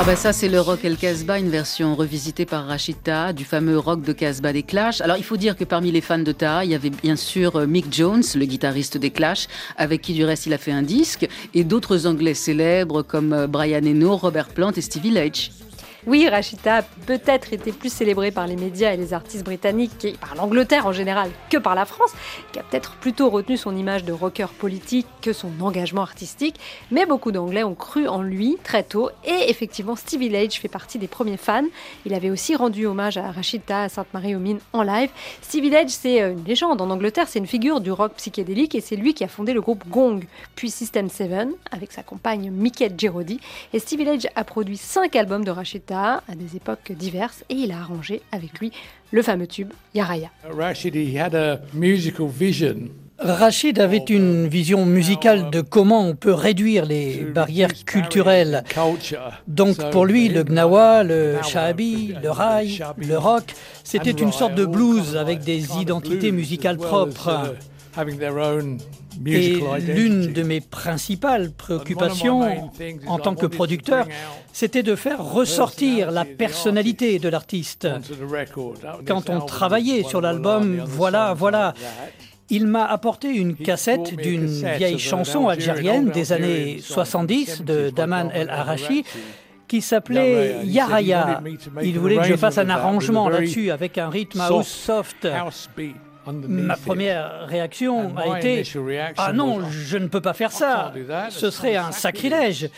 Ah 0.01 0.03
bah 0.03 0.17
ça 0.17 0.33
c'est 0.33 0.49
le 0.49 0.63
rock 0.63 0.83
El 0.83 0.97
Casbah, 0.97 1.39
une 1.39 1.51
version 1.51 1.95
revisitée 1.95 2.47
par 2.47 2.67
Rachita 2.67 3.35
du 3.35 3.45
fameux 3.45 3.79
rock 3.79 4.01
de 4.01 4.15
Casbah 4.15 4.55
des 4.55 4.63
Clash. 4.63 5.03
Alors 5.03 5.19
il 5.19 5.25
faut 5.25 5.37
dire 5.37 5.59
que 5.59 5.65
parmi 5.65 5.93
les 5.93 6.01
fans 6.01 6.19
de 6.19 6.33
Taha, 6.33 6.65
il 6.65 6.71
y 6.71 6.75
avait 6.75 6.89
bien 6.89 7.17
sûr 7.17 7.57
euh, 7.57 7.67
Mick 7.67 7.93
Jones, 7.93 8.23
le 8.35 8.47
guitariste 8.47 8.97
des 8.97 9.11
Clash, 9.11 9.47
avec 9.77 10.01
qui 10.01 10.15
du 10.15 10.25
reste 10.25 10.47
il 10.47 10.55
a 10.55 10.59
fait 10.59 10.73
un 10.73 10.81
disque, 10.81 11.29
et 11.53 11.65
d'autres 11.65 12.07
Anglais 12.07 12.33
célèbres 12.33 13.03
comme 13.03 13.35
euh, 13.35 13.47
Brian 13.47 13.85
Eno, 13.85 14.17
Robert 14.17 14.49
Plant 14.49 14.73
et 14.73 14.81
Stevie 14.81 15.11
Leitch. 15.11 15.51
Oui, 16.07 16.29
Rachita 16.29 16.77
a 16.77 16.83
peut-être 16.83 17.53
été 17.53 17.73
plus 17.73 17.93
célébrée 17.93 18.31
par 18.31 18.47
les 18.47 18.57
médias 18.57 18.93
et 18.93 18.97
les 18.97 19.13
artistes 19.15 19.45
britanniques 19.45 20.05
et 20.05 20.13
par 20.13 20.35
l'Angleterre 20.35 20.87
en 20.87 20.93
général 20.93 21.31
que 21.51 21.59
par 21.59 21.75
la 21.75 21.85
France, 21.85 22.13
qui 22.53 22.59
a 22.59 22.63
peut-être 22.63 22.97
plutôt 22.97 23.29
retenu 23.29 23.57
son 23.57 23.77
image 23.77 24.05
de 24.05 24.13
rocker 24.13 24.47
politique 24.59 25.07
que 25.21 25.33
son 25.33 25.51
engagement 25.61 26.03
artistique. 26.03 26.59
Mais 26.91 27.07
beaucoup 27.07 27.33
d'Anglais 27.33 27.65
ont 27.65 27.75
cru 27.75 28.09
en 28.09 28.23
lui 28.23 28.57
très 28.65 28.83
tôt 28.83 29.11
et 29.25 29.51
effectivement 29.51 29.95
Stevie 29.95 30.31
Leitch 30.31 30.59
fait 30.59 30.69
partie 30.69 30.99
des 30.99 31.09
premiers 31.09 31.37
fans. 31.37 31.65
Il 32.07 32.15
avait 32.15 32.31
aussi 32.31 32.57
rendu 32.57 32.87
hommage 32.87 33.19
à 33.19 33.31
Rachita 33.31 33.83
à 33.83 33.89
Sainte-Marie-aux-Mines 33.89 34.61
en 34.73 34.83
live. 34.83 35.11
Stevie 35.43 35.71
Leitch, 35.71 35.91
c'est 35.91 36.23
euh, 36.23 36.33
une 36.33 36.45
légende 36.45 36.81
en 36.81 36.91
Angleterre, 36.91 37.29
c'est 37.29 37.39
une 37.39 37.47
figure 37.47 37.81
du 37.81 37.93
rock 37.93 38.15
psychédélique 38.17 38.75
et 38.75 38.81
c'est 38.81 38.97
lui 38.97 39.13
qui 39.13 39.25
a 39.25 39.29
fondé 39.29 39.53
le 39.53 39.61
groupe 39.61 39.87
Gong, 39.89 40.21
puis 40.55 40.71
System 40.71 41.09
7 41.09 41.31
avec 41.71 41.93
sa 41.93 42.03
compagne 42.03 42.51
Mickey 42.51 42.91
Girodi. 42.97 43.39
Et 43.73 43.79
Stevie 43.79 44.05
Leitch 44.05 44.27
a 44.35 44.45
produit 44.45 44.77
cinq 44.77 45.15
albums 45.15 45.45
de 45.45 45.51
À 45.93 46.21
des 46.37 46.55
époques 46.57 46.93
diverses 46.93 47.43
et 47.49 47.55
il 47.55 47.73
a 47.73 47.79
arrangé 47.79 48.23
avec 48.31 48.61
lui 48.61 48.71
le 49.11 49.23
fameux 49.23 49.49
tube 49.49 49.73
Yaraya. 49.93 50.31
Rashid, 50.49 50.95
he 50.95 51.19
had 51.19 51.35
a 51.35 51.61
musical 51.75 52.29
vision. 52.29 52.91
Rachid 53.19 53.81
avait 53.81 54.05
une 54.09 54.47
vision 54.47 54.87
musicale 54.87 55.51
de 55.51 55.61
comment 55.61 56.07
on 56.07 56.15
peut 56.15 56.33
réduire 56.33 56.87
les 56.87 57.17
barrières 57.17 57.85
culturelles. 57.85 58.63
Donc 59.49 59.91
pour 59.91 60.07
lui, 60.07 60.29
le 60.29 60.45
gnawa, 60.45 61.03
le 61.03 61.43
shahabi, 61.43 62.15
le 62.23 62.31
raï, 62.31 62.81
le 62.97 63.19
rock, 63.19 63.53
c'était 63.83 64.11
une 64.13 64.33
sorte 64.33 64.55
de 64.55 64.65
blues 64.65 65.17
avec 65.17 65.41
des 65.41 65.77
identités 65.79 66.31
musicales 66.31 66.79
propres. 66.79 67.57
Et 69.27 69.61
l'une 69.81 70.33
de 70.33 70.43
mes 70.43 70.61
principales 70.61 71.51
préoccupations 71.51 72.71
en 73.07 73.19
tant 73.19 73.35
que 73.35 73.47
producteur, 73.47 74.07
c'était 74.53 74.83
de 74.83 74.95
faire 74.95 75.23
ressortir 75.23 76.11
la 76.11 76.25
personnalité 76.25 77.19
de 77.19 77.29
l'artiste. 77.29 77.89
Quand 79.07 79.29
on 79.29 79.41
travaillait 79.41 80.05
sur 80.05 80.21
l'album, 80.21 80.83
voilà, 80.87 81.35
voilà, 81.35 81.75
il 82.49 82.67
m'a 82.67 82.85
apporté 82.85 83.29
une 83.29 83.57
cassette 83.57 84.17
d'une 84.17 84.47
vieille 84.47 84.99
chanson 84.99 85.49
algérienne 85.49 86.11
des 86.11 86.33
années 86.33 86.79
70 86.81 87.63
de 87.65 87.91
Daman 87.91 88.31
El 88.33 88.51
Arachi 88.51 89.05
qui 89.69 89.81
s'appelait 89.81 90.65
Yaraya. 90.65 91.43
Il 91.83 91.99
voulait 92.01 92.17
que 92.17 92.25
je 92.25 92.37
fasse 92.37 92.59
un 92.59 92.71
arrangement 92.71 93.29
là-dessus 93.29 93.71
avec 93.71 93.99
un 93.99 94.09
rythme 94.09 94.41
house 94.41 94.67
soft. 94.67 95.29
Ma 96.27 96.77
première 96.77 97.47
réaction 97.47 98.15
a 98.17 98.39
été 98.39 98.63
Ah 99.17 99.33
non, 99.33 99.69
je 99.71 99.97
ne 99.97 100.07
peux 100.07 100.21
pas 100.21 100.35
faire 100.35 100.53
ça. 100.53 100.93
Ce 101.31 101.51
serait 101.51 101.77
un 101.77 101.93
sacrilège. 101.93 102.69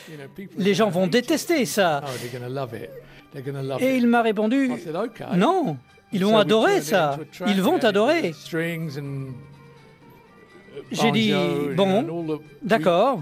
Les 0.56 0.74
gens 0.74 0.90
vont 0.90 1.06
détester 1.06 1.64
ça. 1.66 2.02
Et 3.80 3.96
il 3.96 4.06
m'a 4.06 4.22
répondu 4.22 4.70
Non, 5.34 5.76
ils 6.12 6.24
vont 6.24 6.36
adorer 6.38 6.80
ça. 6.82 7.18
Ils 7.46 7.62
vont 7.62 7.78
adorer. 7.78 8.32
J'ai 10.90 11.10
dit 11.10 11.32
Bon, 11.74 12.40
d'accord. 12.62 13.20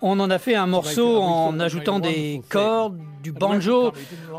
On 0.00 0.20
en 0.20 0.30
a 0.30 0.38
fait 0.38 0.54
un 0.54 0.66
morceau 0.66 1.18
en 1.18 1.58
ajoutant 1.58 1.98
des 1.98 2.40
cordes, 2.48 2.98
du 3.22 3.32
banjo. 3.32 3.92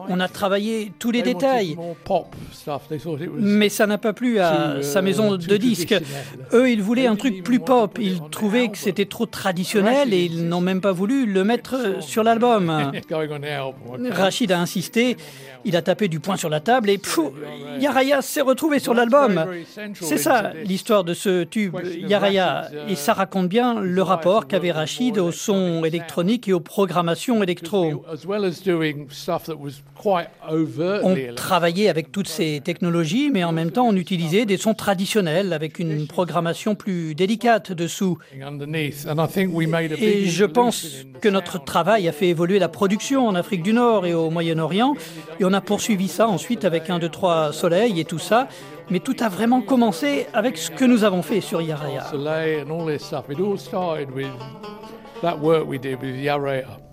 On 0.07 0.19
a 0.19 0.27
travaillé 0.27 0.91
tous 0.99 1.11
les 1.11 1.21
détails. 1.21 1.77
Mais 3.37 3.69
ça 3.69 3.87
n'a 3.87 3.97
pas 3.97 4.13
plu 4.13 4.39
à 4.39 4.81
sa 4.81 5.01
maison 5.01 5.35
de 5.35 5.57
disques. 5.57 5.95
Eux, 6.53 6.71
ils 6.71 6.81
voulaient 6.81 7.07
un 7.07 7.15
truc 7.15 7.43
plus 7.43 7.59
pop. 7.59 7.97
Ils 8.01 8.21
trouvaient 8.31 8.69
que 8.69 8.77
c'était 8.77 9.05
trop 9.05 9.25
traditionnel 9.25 10.13
et 10.13 10.23
ils 10.23 10.47
n'ont 10.47 10.61
même 10.61 10.81
pas 10.81 10.91
voulu 10.91 11.25
le 11.25 11.43
mettre 11.43 12.01
sur 12.01 12.23
l'album. 12.23 12.69
Rachid 14.11 14.51
a 14.51 14.59
insisté. 14.59 15.17
Il 15.65 15.75
a 15.75 15.81
tapé 15.81 16.07
du 16.07 16.21
poing 16.21 16.37
sur 16.37 16.49
la 16.49 16.61
table 16.61 16.89
et 16.89 17.01
Yaraya 17.79 18.21
s'est 18.21 18.41
retrouvé 18.41 18.79
sur 18.79 18.93
l'album. 18.93 19.45
C'est 19.93 20.17
ça 20.17 20.53
l'histoire 20.63 21.03
de 21.03 21.13
ce 21.13 21.43
tube, 21.43 21.75
Yaraya. 22.07 22.69
Et 22.87 22.95
ça 22.95 23.13
raconte 23.13 23.49
bien 23.49 23.79
le 23.81 24.01
rapport 24.01 24.47
qu'avait 24.47 24.71
Rachid 24.71 25.17
au 25.17 25.31
son 25.31 25.48
électronique 25.83 26.47
et 26.47 26.53
aux 26.53 26.59
programmations 26.59 27.43
électro. 27.43 28.03
On 31.03 31.15
travaillait 31.35 31.89
avec 31.89 32.11
toutes 32.11 32.27
ces 32.27 32.61
technologies, 32.61 33.29
mais 33.31 33.43
en 33.43 33.51
même 33.51 33.71
temps 33.71 33.87
on 33.87 33.95
utilisait 33.95 34.45
des 34.45 34.57
sons 34.57 34.73
traditionnels 34.73 35.53
avec 35.53 35.79
une 35.79 36.07
programmation 36.07 36.75
plus 36.75 37.15
délicate 37.15 37.71
dessous. 37.71 38.17
Et 38.33 40.25
je 40.25 40.45
pense 40.45 41.05
que 41.21 41.29
notre 41.29 41.63
travail 41.63 42.07
a 42.07 42.11
fait 42.11 42.27
évoluer 42.29 42.59
la 42.59 42.69
production 42.69 43.27
en 43.27 43.35
Afrique 43.35 43.63
du 43.63 43.73
Nord 43.73 44.05
et 44.05 44.13
au 44.13 44.29
Moyen-Orient, 44.29 44.95
et 45.39 45.45
on 45.45 45.53
a 45.53 45.61
poursuivi 45.61 46.07
ça 46.07 46.27
ensuite 46.27 46.65
avec 46.65 46.89
un, 46.89 46.99
deux, 46.99 47.09
trois 47.09 47.51
soleils 47.53 47.99
et 47.99 48.05
tout 48.05 48.19
ça. 48.19 48.47
Mais 48.91 48.99
tout 48.99 49.15
a 49.19 49.29
vraiment 49.29 49.61
commencé 49.61 50.25
avec 50.33 50.57
ce 50.57 50.71
que 50.71 50.83
nous 50.83 51.03
avons 51.03 51.21
fait 51.21 51.41
sur 51.41 51.61
Yaraya. 51.61 52.07
That 55.21 55.39
work 55.39 55.65
we 55.67 55.77
did 55.77 56.01
with. 56.01 56.15
Raya. 56.15 56.88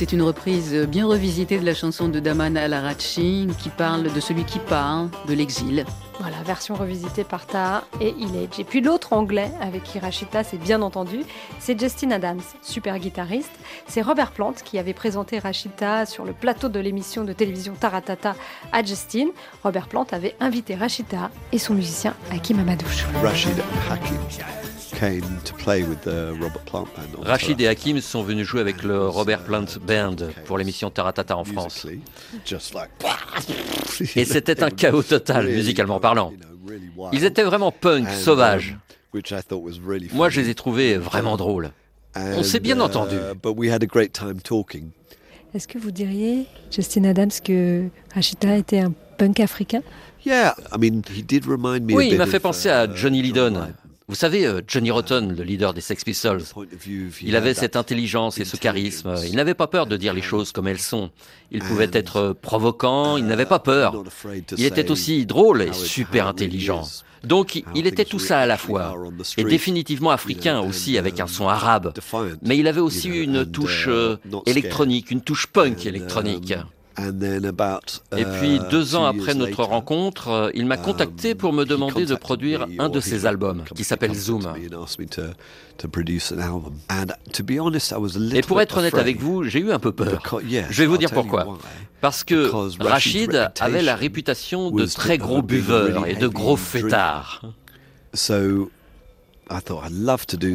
C'est 0.00 0.14
une 0.14 0.22
reprise 0.22 0.74
bien 0.88 1.06
revisitée 1.06 1.58
de 1.58 1.66
la 1.66 1.74
chanson 1.74 2.08
de 2.08 2.20
Daman 2.20 2.56
Al-Arachi 2.56 3.46
qui 3.58 3.68
parle 3.68 4.10
de 4.10 4.18
celui 4.18 4.44
qui 4.44 4.58
part, 4.58 5.08
de 5.28 5.34
l'exil. 5.34 5.84
Voilà, 6.20 6.38
version 6.42 6.74
revisitée 6.74 7.22
par 7.22 7.44
Taha 7.44 7.84
et 8.00 8.14
Ilage. 8.18 8.58
Et 8.58 8.64
puis 8.64 8.80
l'autre 8.80 9.12
anglais 9.12 9.50
avec 9.60 9.84
qui 9.84 9.98
Rachita 9.98 10.42
s'est 10.42 10.56
bien 10.56 10.80
entendu, 10.80 11.20
c'est 11.58 11.78
Justin 11.78 12.12
Adams, 12.12 12.40
super 12.62 12.98
guitariste. 12.98 13.52
C'est 13.88 14.00
Robert 14.00 14.32
Plant 14.32 14.54
qui 14.64 14.78
avait 14.78 14.94
présenté 14.94 15.38
Rachita 15.38 16.06
sur 16.06 16.24
le 16.24 16.32
plateau 16.32 16.70
de 16.70 16.80
l'émission 16.80 17.24
de 17.24 17.34
télévision 17.34 17.74
Taratata 17.78 18.36
à 18.72 18.82
Justin. 18.82 19.26
Robert 19.64 19.86
Plant 19.86 20.06
avait 20.12 20.34
invité 20.40 20.76
Rachita 20.76 21.30
et 21.52 21.58
son 21.58 21.74
musicien 21.74 22.14
Hakim 22.32 22.58
Amadouche. 22.58 23.04
Rachid 23.22 23.62
Hakim. 23.90 24.16
Rachid 27.22 27.60
et 27.60 27.68
Hakim 27.68 28.00
sont 28.00 28.22
venus 28.22 28.46
jouer 28.46 28.60
avec 28.60 28.82
le 28.82 29.08
Robert 29.08 29.44
Plant 29.44 29.64
Band 29.86 30.16
pour 30.44 30.58
l'émission 30.58 30.90
Taratata 30.90 31.36
en 31.36 31.44
France. 31.44 31.86
Et 34.16 34.24
c'était 34.24 34.62
un 34.62 34.70
chaos 34.70 35.02
total, 35.02 35.48
musicalement 35.48 36.00
parlant. 36.00 36.32
Ils 37.12 37.24
étaient 37.24 37.42
vraiment 37.42 37.72
punk, 37.72 38.08
sauvages. 38.10 38.76
Moi, 40.12 40.28
je 40.28 40.40
les 40.40 40.50
ai 40.50 40.54
trouvés 40.54 40.96
vraiment 40.96 41.36
drôles. 41.36 41.70
On 42.16 42.42
s'est 42.42 42.60
bien 42.60 42.78
entendu. 42.80 43.16
Est-ce 45.54 45.66
que 45.66 45.78
vous 45.78 45.90
diriez, 45.90 46.46
Justin 46.70 47.04
Adams, 47.04 47.30
que 47.44 47.88
Rachida 48.14 48.56
était 48.56 48.80
un 48.80 48.92
punk 49.18 49.40
africain? 49.40 49.80
Oui, 51.96 52.08
il 52.12 52.18
m'a 52.18 52.26
fait 52.26 52.40
penser 52.40 52.68
à 52.68 52.92
Johnny 52.94 53.22
Lydon. 53.22 53.68
Vous 54.10 54.16
savez, 54.16 54.44
euh, 54.44 54.60
Johnny 54.66 54.90
Rotten, 54.90 55.36
le 55.36 55.44
leader 55.44 55.72
des 55.72 55.80
Sex 55.80 56.02
Pistols, 56.02 56.42
il 57.22 57.36
avait 57.36 57.54
cette 57.54 57.76
intelligence 57.76 58.40
et 58.40 58.44
ce 58.44 58.56
charisme. 58.56 59.14
Il 59.24 59.36
n'avait 59.36 59.54
pas 59.54 59.68
peur 59.68 59.86
de 59.86 59.96
dire 59.96 60.12
les 60.12 60.20
choses 60.20 60.50
comme 60.50 60.66
elles 60.66 60.80
sont. 60.80 61.10
Il 61.52 61.60
pouvait 61.60 61.90
être 61.92 62.32
provoquant, 62.42 63.16
il 63.18 63.26
n'avait 63.26 63.46
pas 63.46 63.60
peur. 63.60 64.02
Il 64.58 64.64
était 64.64 64.90
aussi 64.90 65.26
drôle 65.26 65.62
et 65.62 65.72
super 65.72 66.26
intelligent. 66.26 66.82
Donc 67.22 67.62
il 67.76 67.86
était 67.86 68.04
tout 68.04 68.18
ça 68.18 68.40
à 68.40 68.46
la 68.46 68.56
fois, 68.56 68.96
et 69.36 69.44
définitivement 69.44 70.10
africain 70.10 70.58
aussi 70.58 70.98
avec 70.98 71.20
un 71.20 71.28
son 71.28 71.46
arabe. 71.46 71.92
Mais 72.42 72.58
il 72.58 72.66
avait 72.66 72.80
aussi 72.80 73.10
une 73.10 73.48
touche 73.48 73.86
euh, 73.88 74.16
électronique, 74.46 75.12
une 75.12 75.20
touche 75.20 75.46
punk 75.46 75.86
électronique. 75.86 76.54
Et 78.16 78.24
puis, 78.24 78.56
uh, 78.56 78.60
deux 78.70 78.94
ans 78.94 79.04
après 79.04 79.34
notre 79.34 79.64
rencontre, 79.64 80.28
euh, 80.28 80.50
il 80.54 80.66
m'a 80.66 80.76
um, 80.76 80.82
contacté 80.82 81.34
pour 81.34 81.52
me 81.52 81.64
demander 81.64 82.06
de 82.06 82.14
produire 82.14 82.66
un 82.78 82.88
de 82.88 83.00
ses 83.00 83.26
albums, 83.26 83.64
qui 83.74 83.84
s'appelle 83.84 84.14
Zoom. 84.14 84.42
Et 88.34 88.42
pour 88.42 88.60
être 88.60 88.78
honnête 88.78 88.94
avec 88.94 89.20
vous, 89.20 89.44
j'ai 89.44 89.60
eu 89.60 89.72
un 89.72 89.78
peu 89.78 89.92
peur. 89.92 90.22
Je 90.48 90.82
vais 90.82 90.86
vous 90.86 90.98
dire 90.98 91.10
pourquoi. 91.10 91.58
Parce 92.00 92.24
que 92.24 92.50
Rachid 92.82 93.50
avait 93.60 93.82
la 93.82 93.96
réputation 93.96 94.70
de 94.70 94.86
très 94.86 95.18
gros 95.18 95.42
buveur 95.42 96.06
et 96.06 96.14
de 96.14 96.28
gros 96.28 96.56
fêtard. 96.56 97.42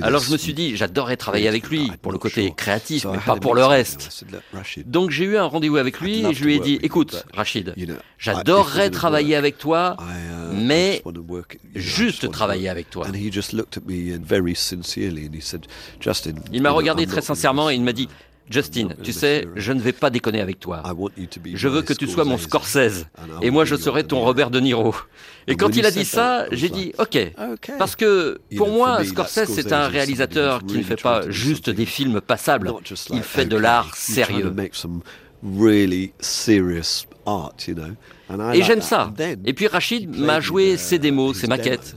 Alors 0.01 0.21
je 0.21 0.31
me 0.31 0.38
suis 0.38 0.53
dit, 0.53 0.75
j'adorerais 0.77 1.17
travailler 1.17 1.47
avec 1.47 1.69
lui 1.69 1.91
pour 2.01 2.12
le 2.12 2.17
côté 2.17 2.53
créatif, 2.55 3.05
mais 3.12 3.17
pas 3.19 3.36
pour 3.36 3.53
le 3.53 3.65
reste. 3.65 4.25
Donc 4.86 5.12
j'ai 5.12 5.25
eu 5.25 5.38
un 5.38 5.45
rendez-vous 5.45 5.77
avec 5.77 5.99
lui 5.99 6.25
et 6.25 6.34
je 6.34 6.43
lui 6.43 6.55
ai 6.55 6.60
dit, 6.60 6.79
écoute, 6.81 7.25
Rachid, 7.34 7.73
j'adorerais 8.17 8.89
travailler 8.89 9.36
avec 9.36 9.58
toi, 9.58 9.97
uh, 9.99 10.55
mais 10.55 11.03
juste 11.75 12.31
travailler 12.31 12.69
avec 12.69 12.89
toi. 12.89 13.05
Il 16.51 16.62
m'a 16.62 16.71
regardé 16.71 17.05
très 17.05 17.21
sincèrement 17.21 17.69
et 17.69 17.75
il 17.75 17.84
m'a 17.84 17.93
dit, 17.93 18.08
Justin, 18.49 18.89
tu 19.01 19.12
sais, 19.12 19.47
je 19.55 19.71
ne 19.71 19.79
vais 19.81 19.91
pas 19.91 20.10
déconner 20.12 20.39
avec 20.39 20.60
toi. 20.60 20.84
Je 21.53 21.67
veux 21.67 21.81
que 21.81 21.93
tu 21.93 22.08
sois 22.08 22.25
mon 22.25 22.38
Scorsese 22.38 23.05
et 23.41 23.49
moi 23.49 23.65
je 23.65 23.75
serai 23.75 24.03
ton 24.03 24.21
Robert 24.21 24.51
De 24.51 24.60
Niro. 24.60 24.95
Et 25.47 25.55
quand 25.55 25.75
il 25.75 25.86
a 25.86 25.91
dit 25.91 26.05
ça, 26.05 26.45
j'ai 26.51 26.69
dit 26.69 26.93
OK. 26.99 27.17
Parce 27.79 27.95
que 27.95 28.39
pour 28.55 28.69
moi, 28.69 29.03
Scorsese, 29.03 29.45
c'est 29.45 29.73
un 29.73 29.88
réalisateur 29.88 30.63
qui 30.65 30.77
ne 30.77 30.84
fait 30.84 31.01
pas 31.01 31.29
juste 31.29 31.69
des 31.69 31.86
films 31.86 32.21
passables. 32.21 32.71
Il 33.12 33.23
fait 33.23 33.45
de 33.45 33.58
l'art 33.58 33.95
sérieux. 33.95 34.53
Et 38.53 38.63
j'aime 38.63 38.81
ça. 38.81 39.12
Et 39.45 39.53
puis 39.53 39.67
Rachid 39.67 40.10
m'a 40.15 40.39
joué 40.39 40.77
ses 40.77 40.99
démos, 40.99 41.38
ses 41.38 41.47
maquettes. 41.47 41.95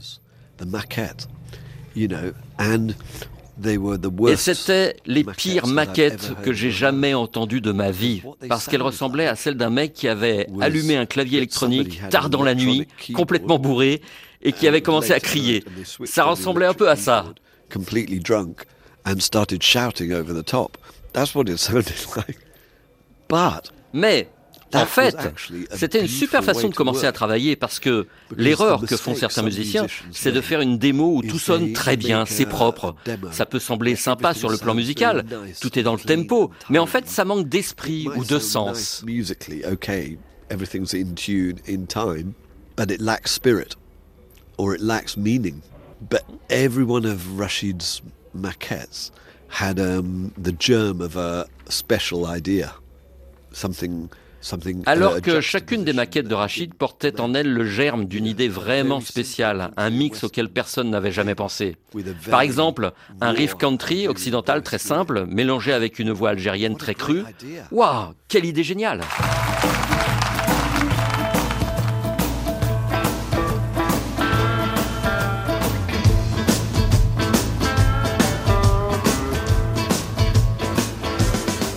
Et 4.29 4.35
c'était 4.35 4.95
les 5.05 5.23
pires 5.23 5.67
maquettes 5.67 6.31
que 6.43 6.53
j'ai 6.53 6.71
jamais 6.71 7.13
entendues 7.13 7.61
de 7.61 7.71
ma 7.71 7.91
vie, 7.91 8.21
parce 8.47 8.67
qu'elles 8.67 8.81
ressemblaient 8.81 9.27
à 9.27 9.35
celles 9.35 9.55
d'un 9.55 9.69
mec 9.69 9.93
qui 9.93 10.07
avait 10.07 10.47
allumé 10.61 10.95
un 10.95 11.05
clavier 11.05 11.37
électronique 11.37 12.01
tard 12.09 12.29
dans 12.29 12.43
la 12.43 12.55
nuit, 12.55 12.87
complètement 13.13 13.59
bourré, 13.59 14.01
et 14.41 14.53
qui 14.53 14.67
avait 14.67 14.81
commencé 14.81 15.11
à 15.11 15.19
crier. 15.19 15.63
Ça 16.05 16.23
ressemblait 16.23 16.65
un 16.65 16.73
peu 16.73 16.89
à 16.89 16.95
ça. 16.95 17.25
Mais 23.93 24.29
en 24.73 24.85
fait, 24.85 25.17
c'était 25.73 26.01
une 26.01 26.07
super 26.07 26.43
façon 26.43 26.69
de 26.69 26.75
commencer 26.75 27.05
à 27.05 27.11
travailler 27.11 27.55
parce 27.55 27.79
que 27.79 28.07
l'erreur 28.35 28.81
que 28.85 28.97
font 28.97 29.15
certains 29.15 29.43
musiciens, 29.43 29.87
c'est 30.11 30.31
de 30.31 30.41
faire 30.41 30.61
une 30.61 30.77
démo 30.77 31.15
où 31.15 31.21
tout 31.21 31.39
sonne 31.39 31.73
très 31.73 31.97
bien, 31.97 32.25
c'est 32.25 32.45
propre. 32.45 32.95
Ça 33.31 33.45
peut 33.45 33.59
sembler 33.59 33.95
sympa 33.95 34.33
sur 34.33 34.49
le 34.49 34.57
plan 34.57 34.73
musical, 34.73 35.25
tout 35.61 35.77
est 35.77 35.83
dans 35.83 35.93
le 35.93 35.99
tempo, 35.99 36.51
mais 36.69 36.79
en 36.79 36.85
fait, 36.85 37.07
ça 37.07 37.25
manque 37.25 37.47
d'esprit 37.47 38.07
ou 38.15 38.23
de 38.23 38.39
sens. 38.39 39.03
Everything's 40.51 40.95
in 40.95 41.13
tune 41.13 41.59
in 41.67 41.85
time, 41.85 42.33
but 42.75 42.89
it 42.89 42.99
lacks 42.99 43.31
spirit 43.31 43.75
or 44.57 44.73
it 44.73 44.81
lacks 44.81 45.15
meaning. 45.15 45.61
But 46.09 46.23
every 46.49 46.83
one 46.83 47.05
of 47.05 47.37
Rashid's 47.37 48.01
maquettes 48.35 49.11
had 49.49 49.79
um, 49.79 50.33
the 50.37 50.51
germ 50.51 51.01
of 51.01 51.15
a 51.15 51.47
special 51.69 52.25
idea, 52.25 52.73
something 53.51 54.09
alors 54.85 55.17
uh, 55.17 55.21
que 55.21 55.41
chacune 55.41 55.83
des 55.83 55.93
maquettes 55.93 56.27
de 56.27 56.33
Rachid 56.33 56.73
portait 56.73 57.19
en 57.19 57.33
elle 57.33 57.51
le 57.51 57.65
germe 57.65 58.05
d'une 58.05 58.25
idée 58.25 58.47
vraiment 58.47 59.01
spéciale, 59.01 59.71
un 59.75 59.89
mix 59.89 60.23
auquel 60.23 60.49
personne 60.49 60.89
n'avait 60.89 61.11
jamais 61.11 61.35
pensé. 61.35 61.75
Par 62.29 62.41
exemple, 62.41 62.91
un 63.21 63.31
riff 63.31 63.55
country 63.55 64.07
occidental 64.07 64.63
très 64.63 64.77
simple, 64.77 65.25
mélangé 65.27 65.73
avec 65.73 65.99
une 65.99 66.11
voix 66.11 66.29
algérienne 66.29 66.77
très 66.77 66.95
crue. 66.95 67.23
Waouh, 67.71 68.13
quelle 68.27 68.45
idée 68.45 68.63
géniale! 68.63 69.01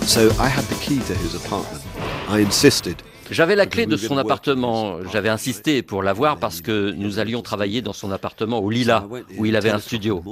So 0.05 0.29
I 0.39 0.47
had 0.47 0.63
the 0.65 0.75
key 0.75 0.99
to 0.99 1.15
his 1.15 1.33
apartment. 1.33 1.92
J'avais 3.31 3.55
la 3.55 3.65
clé 3.65 3.85
de 3.85 3.97
son 3.97 4.17
appartement. 4.17 4.97
J'avais 5.11 5.29
insisté 5.29 5.81
pour 5.81 6.03
l'avoir 6.03 6.37
parce 6.37 6.61
que 6.61 6.91
nous 6.91 7.19
allions 7.19 7.41
travailler 7.41 7.81
dans 7.81 7.93
son 7.93 8.11
appartement 8.11 8.59
au 8.59 8.69
Lila, 8.69 9.07
où 9.37 9.45
il 9.45 9.55
avait 9.55 9.69
un 9.69 9.79
studio. 9.79 10.23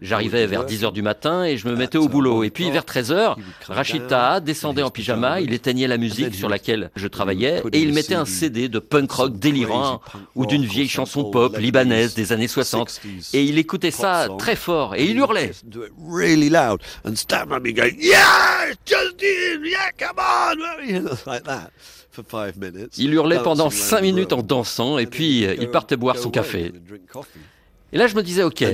J'arrivais 0.00 0.46
vers 0.46 0.66
10h 0.66 0.92
du 0.92 1.02
matin 1.02 1.44
et 1.44 1.56
je 1.56 1.66
me 1.68 1.74
mettais 1.74 1.98
au 1.98 2.08
boulot. 2.08 2.44
Et 2.44 2.50
puis 2.50 2.70
vers 2.70 2.84
13h, 2.84 3.36
Rachita 3.68 4.40
descendait 4.40 4.82
en 4.82 4.90
pyjama, 4.90 5.40
il 5.40 5.52
éteignait 5.52 5.86
la 5.88 5.96
musique 5.96 6.34
sur 6.34 6.48
laquelle 6.48 6.90
je 6.96 7.06
travaillais 7.08 7.62
et 7.72 7.80
il 7.80 7.92
mettait 7.92 8.14
un 8.14 8.24
CD 8.24 8.68
de 8.68 8.78
punk 8.78 9.10
rock 9.10 9.38
délirant 9.38 10.00
ou 10.34 10.46
d'une 10.46 10.64
vieille 10.64 10.88
chanson 10.88 11.30
pop 11.30 11.56
libanaise 11.56 12.14
des 12.14 12.32
années 12.32 12.48
60. 12.48 13.00
Et 13.32 13.44
il 13.44 13.58
écoutait 13.58 13.90
ça 13.90 14.28
très 14.38 14.56
fort 14.56 14.94
et 14.94 15.04
il 15.04 15.16
hurlait. 15.16 15.52
Il 22.98 23.12
hurlait 23.14 23.42
pendant 23.42 23.70
5 23.70 24.00
minutes 24.00 24.32
en 24.32 24.42
dansant 24.42 24.98
et 24.98 25.06
puis 25.06 25.46
il 25.58 25.70
partait 25.70 25.96
boire 25.96 26.16
son 26.18 26.30
café. 26.30 26.72
Et 27.92 27.98
là, 27.98 28.06
je 28.06 28.14
me 28.16 28.22
disais, 28.22 28.42
OK, 28.42 28.64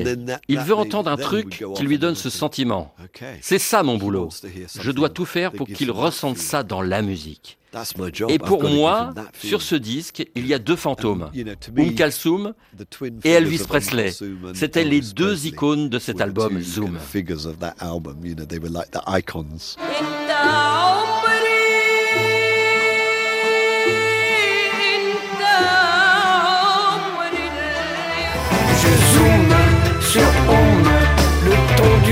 il 0.48 0.58
veut 0.60 0.74
entendre 0.74 1.10
un 1.10 1.16
truc 1.16 1.64
qui 1.74 1.82
lui 1.82 1.98
donne 1.98 2.14
ce 2.14 2.30
sentiment. 2.30 2.94
C'est 3.40 3.58
ça 3.58 3.82
mon 3.82 3.96
boulot. 3.98 4.28
Je 4.78 4.90
dois 4.90 5.10
tout 5.10 5.26
faire 5.26 5.52
pour 5.52 5.66
qu'il 5.66 5.90
ressente 5.90 6.38
ça 6.38 6.62
dans 6.62 6.82
la 6.82 7.02
musique. 7.02 7.58
Et 8.28 8.38
pour 8.38 8.64
moi, 8.64 9.14
sur 9.38 9.62
ce 9.62 9.74
disque, 9.74 10.26
il 10.34 10.46
y 10.46 10.52
a 10.52 10.58
deux 10.58 10.76
fantômes, 10.76 11.30
Um 11.78 11.94
Kalsum 11.94 12.54
et 13.24 13.30
Elvis 13.30 13.64
Presley. 13.66 14.12
C'étaient 14.54 14.84
les 14.84 15.00
deux 15.00 15.46
icônes 15.46 15.88
de 15.88 15.98
cet 15.98 16.20
album 16.20 16.60
Zoom. 16.60 16.98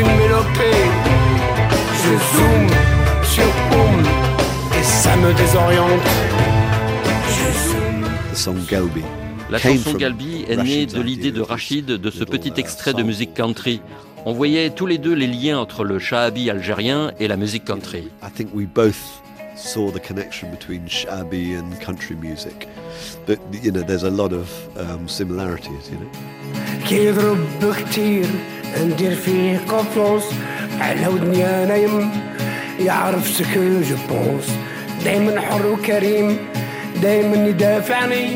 D'une 0.02 0.16
mélopée. 0.16 0.80
Je 2.02 2.12
zoome 2.36 2.66
me 5.22 5.34
désoriente. 5.34 6.00
The 8.32 8.36
song 8.36 8.56
Galbi. 8.68 9.02
La 9.50 9.58
chanson 9.58 9.94
Galbi 9.94 10.44
est 10.48 10.56
née 10.56 10.86
de 10.86 11.02
l'idée 11.02 11.32
de 11.32 11.42
Rachid 11.42 11.86
de 11.86 12.10
ce 12.10 12.24
petit 12.24 12.52
extrait 12.56 12.94
de 12.94 13.02
musique 13.02 13.34
country. 13.34 13.82
On 14.24 14.32
voyait 14.32 14.70
tous 14.70 14.86
les 14.86 14.98
deux 14.98 15.12
les 15.14 15.26
liens 15.26 15.58
entre 15.58 15.84
le 15.84 15.98
shahabi 15.98 16.48
algérien 16.48 17.12
et 17.18 17.28
la 17.28 17.36
musique 17.36 17.64
country. 17.64 18.08
I 18.22 18.30
think 18.34 18.50
we 18.54 18.66
both 18.66 19.20
saw 19.56 19.90
the 19.90 20.00
connection 20.00 20.50
between 20.50 20.88
shabby 20.88 21.54
and 21.54 21.78
country 21.84 22.16
music. 22.16 22.68
But 23.26 23.38
you 23.62 23.72
know, 23.72 23.82
there's 23.82 24.04
a 24.04 24.10
lot 24.10 24.32
of 24.32 24.48
um, 24.78 25.08
similarities. 25.08 25.90
You 25.90 25.98
know. 25.98 26.08
ندير 28.78 29.14
فيه 29.14 29.58
قفوس 29.68 30.24
على 30.80 31.06
ودني 31.06 31.42
نايم 31.42 32.10
يعرف 32.80 33.28
سكو 33.28 33.80
جو 33.88 33.96
بونس 34.08 34.48
دايما 35.04 35.40
حر 35.40 35.66
وكريم 35.66 36.36
دايما 37.02 37.36
يدافعني 37.48 38.26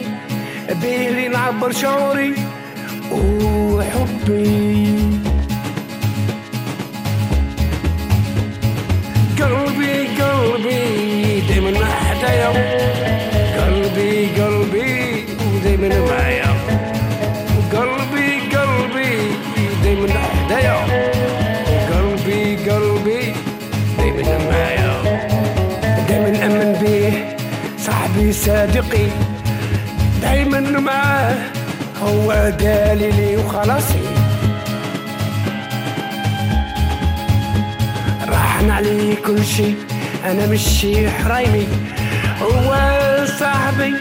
بيه 0.83 1.11
لي 1.11 1.29
نعبر 1.29 1.73
شعوري 1.73 2.35
وحبي. 3.13 4.95
قلبي 9.41 10.07
قلبي 10.21 11.41
دايما 11.49 11.85
حدايا 11.85 12.49
قلبي 13.59 14.27
قلبي 14.27 15.25
ودايما 15.55 15.89
معايا. 16.01 16.44
قلبي 21.93 22.57
قلبي 22.71 23.33
دايما 23.99 24.39
معايا 24.39 25.19
دايما 26.09 26.47
امن 26.47 26.79
بيه 26.81 27.37
صاحبي 27.79 28.33
صادقي 28.33 29.07
دايما 30.23 30.61
معاه 30.61 31.37
هو 32.03 32.53
دليلي 32.61 33.37
وخلاصي 33.37 34.05
راحن 38.29 38.71
عليه 38.71 39.15
كل 39.27 39.45
شي 39.45 39.75
أنا 40.25 40.47
مشي 40.47 41.11
حرايمي 41.11 41.69
هو 42.43 42.77
صاحبي 43.41 43.95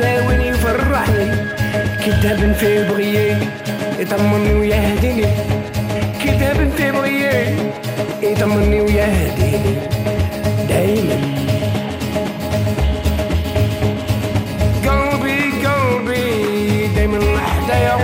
داويني 0.00 0.48
يفرحني 0.48 1.30
كتاب 2.06 2.52
في 2.52 2.88
بغيي 2.88 3.36
يطمني 3.98 4.54
ويهديني 4.54 5.26
كتاب 6.47 6.71
في 6.77 6.91
بغيي 6.91 7.55
يطمني 8.23 8.81
ويهديني 8.81 9.75
دايما 10.69 11.17
قلبي 14.85 15.39
قلبي 15.65 16.87
دايما 16.95 17.39
حدايا 17.39 17.95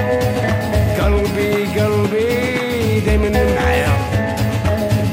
قلبي 1.00 1.52
قلبي 1.80 3.00
دايما 3.06 3.30
معايا 3.56 3.94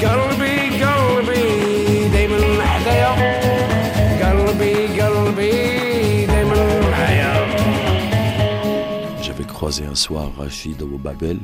قلبي 0.03 0.83
قلبي 0.83 2.09
دايما 2.13 2.63
حدايا 2.65 3.11
قلبي 4.23 5.01
قلبي 5.01 6.25
دايما 6.25 6.81
معايا 6.91 7.33
J'avais 9.21 9.47
croisé 9.55 9.83
un 9.85 9.95
soir 9.95 10.27
Rachid 10.37 10.81
au 10.81 10.97
Babel. 10.97 11.39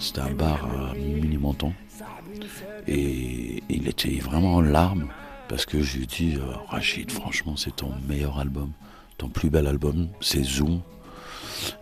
C'était 0.00 0.20
un 0.20 0.30
bar 0.32 0.64
à 0.64 0.94
Mini-Menton. 0.94 1.72
Et 2.88 3.62
il 3.68 3.88
était 3.88 4.16
vraiment 4.16 4.54
en 4.56 4.60
larmes 4.60 5.08
parce 5.48 5.66
que 5.66 5.82
je 5.82 5.98
lui 5.98 6.06
dit 6.06 6.36
euh, 6.38 6.52
Rachid, 6.68 7.10
franchement, 7.10 7.54
c'est 7.56 7.76
ton 7.76 7.92
meilleur 8.08 8.38
album. 8.38 8.70
Ton 9.18 9.28
plus 9.28 9.50
bel 9.50 9.66
album, 9.66 10.08
c'est 10.20 10.42
Zoom. 10.42 10.80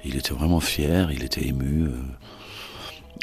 Il 0.04 0.16
était 0.16 0.34
vraiment 0.34 0.60
fier, 0.60 1.12
il 1.12 1.22
était 1.22 1.46
ému. 1.46 1.84
euh. 1.86 1.92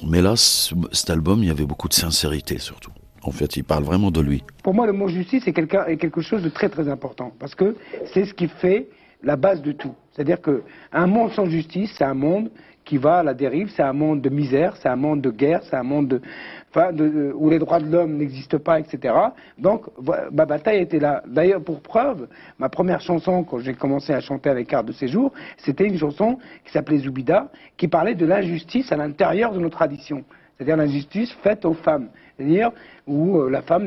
Mais 0.05 0.21
là, 0.21 0.35
ce- 0.35 0.73
cet 0.93 1.09
album, 1.09 1.43
il 1.43 1.47
y 1.47 1.51
avait 1.51 1.65
beaucoup 1.65 1.89
de 1.89 1.93
sincérité 1.93 2.57
surtout. 2.57 2.91
En 3.23 3.31
fait, 3.31 3.57
il 3.57 3.63
parle 3.63 3.83
vraiment 3.83 4.11
de 4.11 4.21
lui. 4.21 4.43
Pour 4.63 4.73
moi, 4.73 4.85
le 4.85 4.93
mot 4.93 5.07
justice 5.09 5.45
est, 5.47 5.57
est 5.57 5.97
quelque 5.97 6.21
chose 6.21 6.43
de 6.43 6.49
très 6.49 6.69
très 6.69 6.87
important 6.87 7.33
parce 7.39 7.55
que 7.55 7.75
c'est 8.13 8.25
ce 8.25 8.33
qui 8.33 8.47
fait 8.47 8.87
la 9.23 9.35
base 9.35 9.61
de 9.61 9.71
tout. 9.71 9.95
C'est-à-dire 10.13 10.39
que 10.39 10.63
un 10.93 11.07
monde 11.07 11.31
sans 11.33 11.47
justice, 11.49 11.91
c'est 11.97 12.03
un 12.05 12.13
monde 12.13 12.49
qui 12.85 12.97
va 12.97 13.17
à 13.17 13.23
la 13.23 13.33
dérive, 13.33 13.69
c'est 13.75 13.81
un 13.83 13.93
monde 13.93 14.21
de 14.21 14.29
misère, 14.29 14.75
c'est 14.77 14.87
un 14.87 14.95
monde 14.95 15.19
de 15.21 15.31
guerre, 15.31 15.61
c'est 15.63 15.75
un 15.75 15.83
monde 15.83 16.07
de, 16.07 16.21
enfin, 16.69 16.93
de- 16.93 17.33
où 17.35 17.49
les 17.49 17.57
droits 17.59 17.79
de 17.79 17.91
l'homme 17.91 18.17
n'existent 18.17 18.59
pas, 18.59 18.79
etc. 18.79 19.13
Donc, 19.57 19.85
ma 20.31 20.45
bataille 20.45 20.79
était 20.81 20.99
là. 20.99 21.23
D'ailleurs, 21.27 21.61
pour 21.63 21.81
preuve, 21.81 22.27
ma 22.59 22.69
première 22.69 23.01
chanson, 23.01 23.43
quand 23.43 23.59
j'ai 23.59 23.73
commencé 23.73 24.13
à 24.13 24.19
chanter 24.21 24.49
avec 24.49 24.67
Carte 24.67 24.85
de 24.85 24.91
Séjour, 24.93 25.33
c'était 25.57 25.87
une 25.87 25.97
chanson 25.97 26.37
qui 26.63 26.71
s'appelait 26.71 26.99
Zoubida, 26.99 27.49
qui 27.75 27.87
parlait 27.87 28.15
de 28.15 28.25
l'injustice 28.25 28.91
à 28.91 28.97
l'intérieur 28.97 29.51
de 29.51 29.59
nos 29.59 29.69
traditions. 29.69 30.23
C'est-à-dire 30.55 30.77
l'injustice 30.77 31.33
faite 31.43 31.65
aux 31.65 31.73
femmes. 31.73 32.07
C'est-à-dire 32.37 32.71
où 33.07 33.39
euh, 33.39 33.49
la 33.49 33.61
femme 33.61 33.85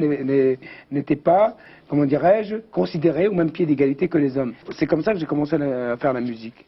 n'était 0.90 1.16
pas, 1.16 1.56
comment 1.88 2.04
dirais-je, 2.04 2.56
considérée 2.72 3.28
au 3.28 3.32
même 3.32 3.50
pied 3.50 3.64
d'égalité 3.64 4.08
que 4.08 4.18
les 4.18 4.36
hommes. 4.36 4.52
C'est 4.72 4.86
comme 4.86 5.02
ça 5.02 5.12
que 5.12 5.18
j'ai 5.18 5.26
commencé 5.26 5.54
à 5.56 5.96
faire 5.96 6.12
la 6.12 6.20
musique. 6.20 6.66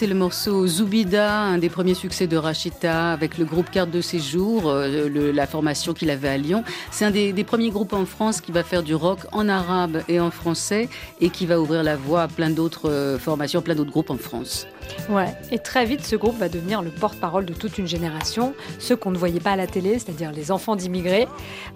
C'est 0.00 0.06
le 0.06 0.14
morceau 0.14 0.66
Zoubida, 0.66 1.42
un 1.42 1.58
des 1.58 1.68
premiers 1.68 1.92
succès 1.92 2.26
de 2.26 2.38
Rachita 2.38 3.12
avec 3.12 3.36
le 3.36 3.44
groupe 3.44 3.70
Carte 3.70 3.90
de 3.90 4.00
Séjour, 4.00 4.62
euh, 4.70 5.30
la 5.30 5.46
formation 5.46 5.92
qu'il 5.92 6.08
avait 6.08 6.30
à 6.30 6.38
Lyon. 6.38 6.64
C'est 6.90 7.04
un 7.04 7.10
des, 7.10 7.34
des 7.34 7.44
premiers 7.44 7.68
groupes 7.68 7.92
en 7.92 8.06
France 8.06 8.40
qui 8.40 8.50
va 8.50 8.62
faire 8.62 8.82
du 8.82 8.94
rock 8.94 9.18
en 9.30 9.46
arabe 9.46 10.02
et 10.08 10.18
en 10.18 10.30
français 10.30 10.88
et 11.20 11.28
qui 11.28 11.44
va 11.44 11.60
ouvrir 11.60 11.82
la 11.82 11.96
voie 11.96 12.22
à 12.22 12.28
plein 12.28 12.48
d'autres 12.48 12.88
euh, 12.88 13.18
formations, 13.18 13.60
plein 13.60 13.74
d'autres 13.74 13.90
groupes 13.90 14.08
en 14.08 14.16
France. 14.16 14.66
Ouais, 15.08 15.34
et 15.50 15.58
très 15.58 15.84
vite, 15.84 16.04
ce 16.04 16.16
groupe 16.16 16.38
va 16.38 16.48
devenir 16.48 16.82
le 16.82 16.90
porte-parole 16.90 17.44
de 17.44 17.52
toute 17.52 17.78
une 17.78 17.86
génération, 17.86 18.54
ceux 18.78 18.96
qu'on 18.96 19.10
ne 19.10 19.18
voyait 19.18 19.40
pas 19.40 19.52
à 19.52 19.56
la 19.56 19.66
télé, 19.66 19.98
c'est-à-dire 19.98 20.32
les 20.32 20.52
enfants 20.52 20.76
d'immigrés, 20.76 21.26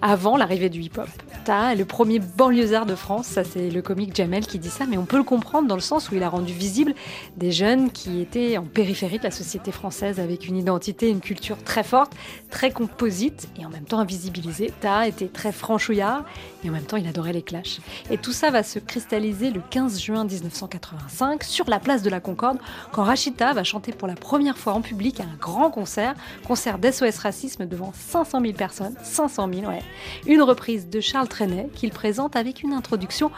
avant 0.01 0.37
l'arrivée 0.37 0.69
du 0.69 0.81
hip-hop. 0.81 1.09
Ta 1.43 1.73
est 1.73 1.75
le 1.75 1.85
premier 1.85 2.19
banlieusard 2.19 2.85
de 2.85 2.95
France, 2.95 3.27
ça 3.27 3.43
c'est 3.43 3.69
le 3.69 3.81
comique 3.81 4.15
Jamel 4.15 4.45
qui 4.45 4.59
dit 4.59 4.69
ça, 4.69 4.85
mais 4.85 4.97
on 4.97 5.05
peut 5.05 5.17
le 5.17 5.23
comprendre 5.23 5.67
dans 5.67 5.75
le 5.75 5.81
sens 5.81 6.09
où 6.09 6.15
il 6.15 6.23
a 6.23 6.29
rendu 6.29 6.53
visible 6.53 6.93
des 7.37 7.51
jeunes 7.51 7.91
qui 7.91 8.21
étaient 8.21 8.57
en 8.57 8.63
périphérie 8.63 9.19
de 9.19 9.23
la 9.23 9.31
société 9.31 9.71
française, 9.71 10.19
avec 10.19 10.47
une 10.47 10.57
identité, 10.57 11.09
une 11.09 11.19
culture 11.19 11.57
très 11.63 11.83
forte, 11.83 12.13
très 12.49 12.71
composite 12.71 13.47
et 13.59 13.65
en 13.65 13.69
même 13.69 13.85
temps 13.85 13.99
invisibilisée. 13.99 14.71
Ta 14.81 15.07
était 15.07 15.27
très 15.27 15.51
franchouillard 15.51 16.23
et 16.63 16.69
en 16.69 16.73
même 16.73 16.83
temps 16.83 16.97
il 16.97 17.07
adorait 17.07 17.33
les 17.33 17.41
clashs. 17.41 17.79
Et 18.09 18.17
tout 18.17 18.33
ça 18.33 18.51
va 18.51 18.63
se 18.63 18.79
cristalliser 18.79 19.51
le 19.51 19.61
15 19.69 20.01
juin 20.01 20.25
1985 20.25 21.43
sur 21.43 21.69
la 21.69 21.79
place 21.79 22.01
de 22.01 22.09
la 22.09 22.19
Concorde 22.19 22.57
quand 22.91 23.03
Rachita 23.05 23.53
va 23.53 23.63
chanter 23.63 23.91
pour 23.91 24.07
la 24.07 24.15
première 24.15 24.57
fois 24.57 24.73
en 24.73 24.81
public 24.81 25.19
à 25.19 25.23
un 25.23 25.35
grand 25.39 25.69
concert, 25.69 26.15
concert 26.47 26.77
d'SOS 26.79 27.19
Racisme 27.19 27.65
devant 27.65 27.93
500 27.93 28.41
000 28.41 28.53
personnes, 28.53 28.95
500 29.03 29.49
000 29.53 29.67
ouais. 29.67 29.81
Une 30.25 30.41
reprise 30.41 30.89
de 30.89 30.99
Charles 30.99 31.27
Trenet 31.27 31.69
qu'il 31.75 31.91
présente 31.91 32.35
avec 32.35 32.63
une 32.63 32.73
introduction 32.73 33.31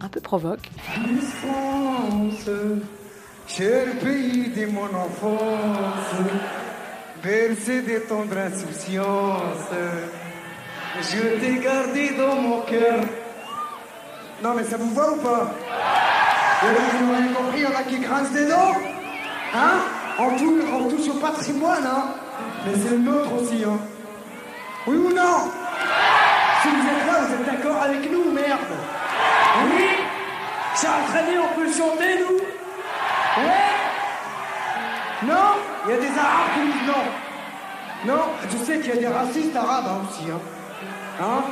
un 0.00 0.08
peu 0.08 0.20
provoque. 0.20 0.70
France, 1.42 2.48
cher 3.48 3.98
pays 3.98 4.48
de 4.50 4.66
mon 4.66 4.84
enfance, 4.84 6.14
je 11.00 11.40
t'ai 11.40 11.58
gardé 11.62 12.10
dans 12.16 12.36
mon 12.36 12.60
cœur. 12.62 13.00
Non 14.42 14.54
mais 14.54 14.62
ça 14.64 14.76
vous 14.76 14.94
va 14.94 15.10
ou 15.10 15.16
pas? 15.16 15.52
Il 16.62 16.68
y 16.68 16.70
en 16.70 16.74
a 16.74 16.90
qui 16.90 17.02
n'ont 17.02 17.16
rien 17.16 17.32
compris, 17.32 17.58
il 17.58 17.62
y 17.62 17.66
en 17.66 17.74
a 17.74 17.82
qui 17.82 17.98
grincent 17.98 18.32
des 18.32 18.46
dents? 18.48 18.74
Hein? 19.54 19.80
On 20.18 20.30
touche, 20.88 21.08
on 21.08 21.16
au 21.16 21.20
patrimoine, 21.20 21.86
hein. 21.86 22.04
Mais 22.66 22.72
c'est 22.74 22.90
le 22.90 22.98
nôtre 22.98 23.32
aussi, 23.40 23.64
hein. 23.64 23.78
Oui 24.86 24.96
ou 24.96 25.10
non? 25.10 25.50
Si 26.62 26.68
vous 26.68 26.88
êtes 26.88 27.06
là, 27.06 27.20
vous 27.20 27.34
êtes 27.34 27.46
d'accord 27.46 27.82
avec 27.82 28.10
nous, 28.10 28.32
merde. 28.32 28.58
Oui? 29.64 29.88
Charles 30.80 31.04
Trenet, 31.08 31.38
on 31.38 31.54
peut 31.58 31.72
chanter, 31.72 32.18
nous? 32.18 32.36
Ouais? 33.42 33.68
Non? 35.24 35.56
Il 35.86 35.90
y 35.90 35.94
a 35.94 35.96
des 35.98 36.18
arabes 36.18 36.50
qui 36.54 36.60
disent 36.66 36.86
non. 36.86 38.12
Non? 38.12 38.22
Je 38.50 38.56
sais 38.64 38.80
qu'il 38.80 38.94
y 38.94 38.98
a 38.98 39.00
des 39.00 39.08
racistes 39.08 39.56
arabes 39.56 39.86
hein, 39.88 40.00
aussi, 40.08 40.30
hein. 40.30 40.40
Hein? 41.20 41.42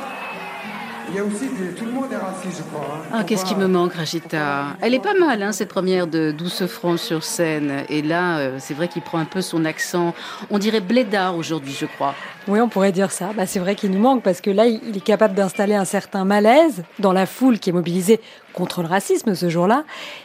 Il 1.09 1.15
y 1.15 1.19
a 1.19 1.23
aussi 1.23 1.47
des, 1.49 1.73
tout 1.75 1.85
le 1.85 1.91
monde 1.91 2.11
est 2.11 2.17
raciste, 2.17 2.57
je 2.57 2.63
crois. 2.63 3.01
Hein. 3.03 3.09
Ah, 3.13 3.23
qu'est-ce 3.23 3.45
qui 3.45 3.55
me 3.55 3.67
manque, 3.67 3.93
Rachita? 3.93 4.77
Elle 4.81 4.93
est 4.93 5.03
pas 5.03 5.13
mal, 5.13 5.41
hein, 5.41 5.51
cette 5.51 5.69
première 5.69 6.07
de 6.07 6.31
Douce 6.31 6.65
France 6.65 7.01
sur 7.01 7.23
scène. 7.23 7.83
Et 7.89 8.01
là, 8.01 8.39
euh, 8.39 8.57
c'est 8.59 8.73
vrai 8.73 8.87
qu'il 8.87 9.01
prend 9.01 9.19
un 9.19 9.25
peu 9.25 9.41
son 9.41 9.65
accent. 9.65 10.13
On 10.49 10.59
dirait 10.59 10.81
blédard 10.81 11.37
aujourd'hui, 11.37 11.73
je 11.73 11.85
crois. 11.85 12.13
Oui, 12.47 12.61
on 12.61 12.69
pourrait 12.69 12.93
dire 12.93 13.11
ça. 13.11 13.31
Bah, 13.35 13.45
c'est 13.45 13.59
vrai 13.59 13.75
qu'il 13.75 13.91
nous 13.91 13.99
manque 13.99 14.23
parce 14.23 14.39
que 14.39 14.49
là, 14.49 14.67
il 14.67 14.95
est 14.95 15.03
capable 15.03 15.33
d'installer 15.33 15.75
un 15.75 15.83
certain 15.83 16.23
malaise 16.23 16.83
dans 16.99 17.11
la 17.11 17.25
foule 17.25 17.59
qui 17.59 17.71
est 17.71 17.73
mobilisée 17.73 18.21
contre 18.53 18.81
le 18.81 18.87
racisme 18.87 19.35
ce 19.35 19.49
jour-là. 19.49 19.83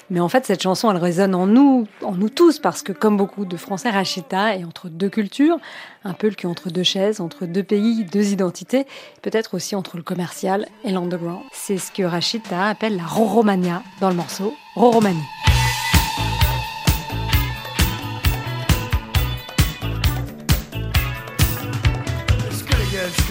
Mais 0.08 0.20
en 0.20 0.28
fait, 0.28 0.46
cette 0.46 0.62
chanson, 0.62 0.90
elle 0.90 0.98
résonne 0.98 1.34
en 1.34 1.46
nous, 1.46 1.88
en 2.02 2.12
nous 2.12 2.28
tous, 2.28 2.60
parce 2.60 2.82
que 2.82 2.92
comme 2.92 3.16
beaucoup 3.16 3.44
de 3.44 3.56
Français, 3.56 3.90
Rachita 3.90 4.56
est 4.56 4.64
entre 4.64 4.88
deux 4.88 5.08
cultures, 5.08 5.58
un 6.04 6.12
peu 6.12 6.28
le 6.28 6.34
cul 6.34 6.46
entre 6.46 6.70
deux 6.70 6.84
chaises, 6.84 7.20
entre 7.20 7.44
deux 7.44 7.64
pays, 7.64 8.04
deux 8.04 8.32
identités, 8.32 8.86
peut-être 9.22 9.54
aussi 9.54 9.74
entre 9.74 9.96
le 9.96 10.02
commercial 10.04 10.66
et 10.84 10.92
l'underground. 10.92 11.42
C'est 11.52 11.78
ce 11.78 11.90
que 11.90 12.04
Rachita 12.04 12.66
appelle 12.66 12.96
la 12.96 13.04
Roromania 13.04 13.82
dans 14.00 14.08
le 14.08 14.16
morceau 14.16 14.54
Roromanie. 14.76 15.26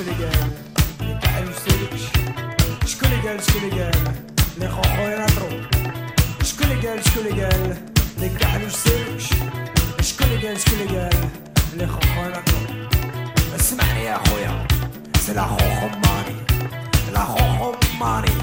Sénégal, 0.03 0.29
les 1.01 1.19
Karim 1.19 1.51
Selic. 1.63 2.11
Je 2.87 2.97
connais 2.97 3.21
gueules, 3.21 3.39
je 3.39 3.53
connais 3.53 3.69
gueules, 3.69 4.13
les 4.59 4.65
Rojo 4.65 5.03
et 5.05 5.17
la 5.19 5.27
Je 6.43 6.55
connais 6.55 6.81
gueules, 6.81 7.01
je 7.05 7.11
connais 7.11 7.35
gueules, 7.35 7.75
les 8.19 8.29
Karim 8.29 8.69
Selic. 8.69 9.33
Je 9.99 10.13
connais 10.17 10.41
gueules, 10.41 10.57
je 10.57 10.71
connais 10.71 10.91
gueules, 10.91 11.21
les 11.77 11.85
Rojo 11.85 12.21
et 12.25 12.31
la 12.31 13.55
اسمعني 13.55 14.03
يا 14.03 14.17
خويا 14.17 14.67
سي 15.19 15.33
لا 15.33 15.45
روحو 15.45 15.87
ماني 15.87 16.37
لا 17.13 17.23
روحو 17.23 17.73
ماني 17.99 18.37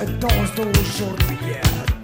الدونس 0.00 0.50
دو 0.56 0.72
جورنيير 0.98 2.03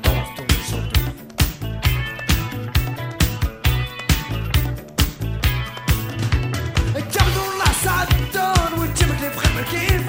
كيف 9.70 10.02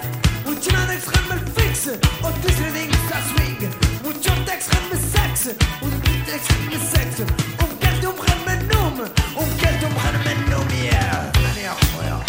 وتنادى 0.48 0.94
يسخن 0.94 1.24
من 1.30 1.38
الفيكس 1.48 1.88
والدسر 2.24 2.70
دينك 2.74 2.96
تاع 3.10 3.20
سوينغ 3.22 3.74
وتشوف 4.06 4.40
داك 4.48 4.62
سخن 4.62 4.84
من 4.92 4.98
الساكس 5.00 5.48
وتبدا 5.82 6.32
داك 6.32 6.42
سخن 6.42 6.62
من 6.68 6.74
الساكس 6.82 7.20
ومكالتهم 7.62 8.16
خن 8.18 8.38
من 8.48 8.62
النوم 8.62 9.00
ومكالتهم 9.38 9.94
خن 9.98 10.20
من 10.20 10.44
النوم 10.44 10.68
يا 10.86 11.32
ثاني 11.36 11.62
يا 11.66 11.74
خويا 11.74 12.20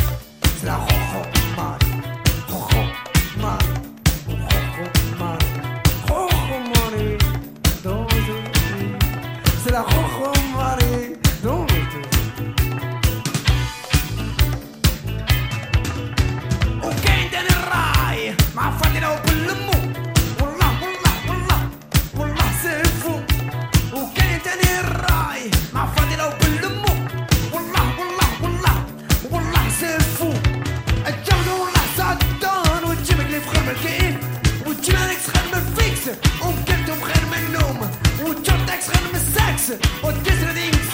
سلا 0.63 0.77
خوخو 0.77 1.42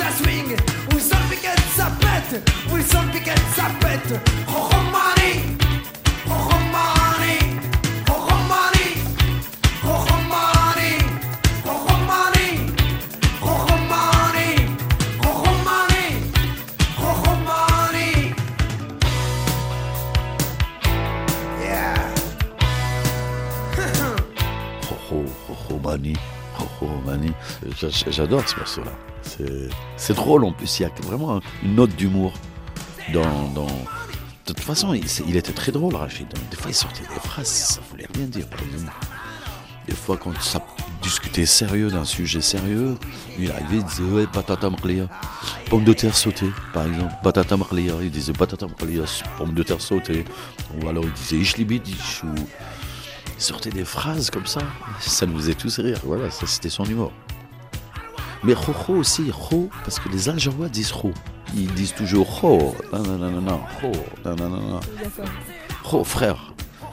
ça 0.08 0.24
swing, 0.24 0.56
où 0.94 0.98
ça 0.98 1.16
piquette, 1.30 1.60
ça 1.76 1.90
pète, 2.00 2.42
où 2.72 2.80
ça 2.80 3.00
piquette, 3.12 3.42
ça 3.54 3.64
pète. 3.80 4.20
Oh, 4.48 4.52
Romani, 4.52 5.56
oh, 6.26 6.32
Romani, 6.32 7.38
oh, 8.08 8.12
Romani, 8.12 8.88
oh, 9.84 9.88
Romani, 10.08 10.92
oh, 11.66 11.70
Romani, 11.88 12.48
oh, 13.42 13.48
Romani, 13.48 14.48
oh, 15.24 15.34
Romani, 15.42 16.06
oh, 17.00 17.14
Yeah. 21.60 21.98
oh, 25.10 25.24
oh, 25.50 26.86
Romani. 26.86 27.32
J'adore 28.10 28.48
ce 28.48 28.56
morceau-là. 28.56 28.92
C'est- 29.96 30.14
drôle 30.14 30.44
en 30.44 30.52
plus, 30.52 30.78
il 30.78 30.82
y 30.82 30.86
a 30.86 30.90
vraiment 31.02 31.40
une 31.62 31.74
note 31.74 31.94
d'humour 31.96 32.32
dans, 33.12 33.66
De 34.46 34.52
toute 34.52 34.60
façon, 34.60 34.94
il, 34.94 35.36
était 35.36 35.52
très 35.52 35.72
drôle, 35.72 35.94
Rachid. 35.94 36.26
Des 36.50 36.56
fois, 36.56 36.70
il 36.70 36.74
sortait 36.74 37.02
des 37.02 37.20
phrases, 37.20 37.48
ça 37.48 37.80
voulait 37.90 38.06
rien 38.14 38.26
dire. 38.26 38.46
Des 39.86 39.94
fois, 39.94 40.16
quand 40.18 40.38
ça 40.42 40.64
discutait 41.02 41.46
sérieux 41.46 41.90
d'un 41.90 42.04
sujet 42.04 42.40
sérieux, 42.42 42.96
il 43.38 43.50
arrivait, 43.50 43.76
il 43.76 43.84
disait 43.84 44.02
Ouais, 44.02 44.26
patata 44.26 44.68
mqlia. 44.68 45.08
Pomme 45.70 45.84
de 45.84 45.92
terre 45.94 46.14
sautée, 46.16 46.50
par 46.74 46.86
exemple. 46.86 47.14
Patata 47.22 47.56
mqlia. 47.56 47.94
Il 48.02 48.10
disait 48.10 48.32
patata 48.32 48.66
mqlia, 48.66 49.04
pomme 49.38 49.54
de 49.54 49.62
terre 49.62 49.80
sautée. 49.80 50.24
Ou 50.80 50.88
alors 50.88 51.04
il 51.04 51.12
disait 51.12 51.36
Ishlibidish. 51.36 52.24
Ou... 52.24 52.34
Il 53.36 53.42
sortait 53.42 53.70
des 53.70 53.84
phrases 53.84 54.30
comme 54.30 54.46
ça. 54.46 54.60
Ça 55.00 55.24
nous 55.24 55.38
faisait 55.38 55.54
tous 55.54 55.78
rire. 55.78 56.00
Voilà, 56.04 56.30
ça 56.30 56.46
c'était 56.46 56.70
son 56.70 56.84
humour. 56.84 57.12
Mais 58.44 58.54
Rojo 58.54 58.94
aussi, 59.00 59.30
Ro, 59.30 59.68
parce 59.84 59.98
que 59.98 60.08
les 60.08 60.28
Algérois 60.28 60.68
disent 60.68 60.92
Ro. 60.92 61.12
Ils 61.54 61.72
disent 61.74 61.94
toujours 61.94 62.26
Ro, 62.40 62.76
non, 62.92 63.02
non, 63.02 63.18
non, 63.18 63.30
non, 63.30 63.40
non, 63.40 63.60
Ro, 63.82 63.92
non, 64.24 64.36
non, 64.36 64.48
non, 64.48 64.60
non. 64.60 64.80
Ro, 65.84 66.04
frère. 66.04 66.52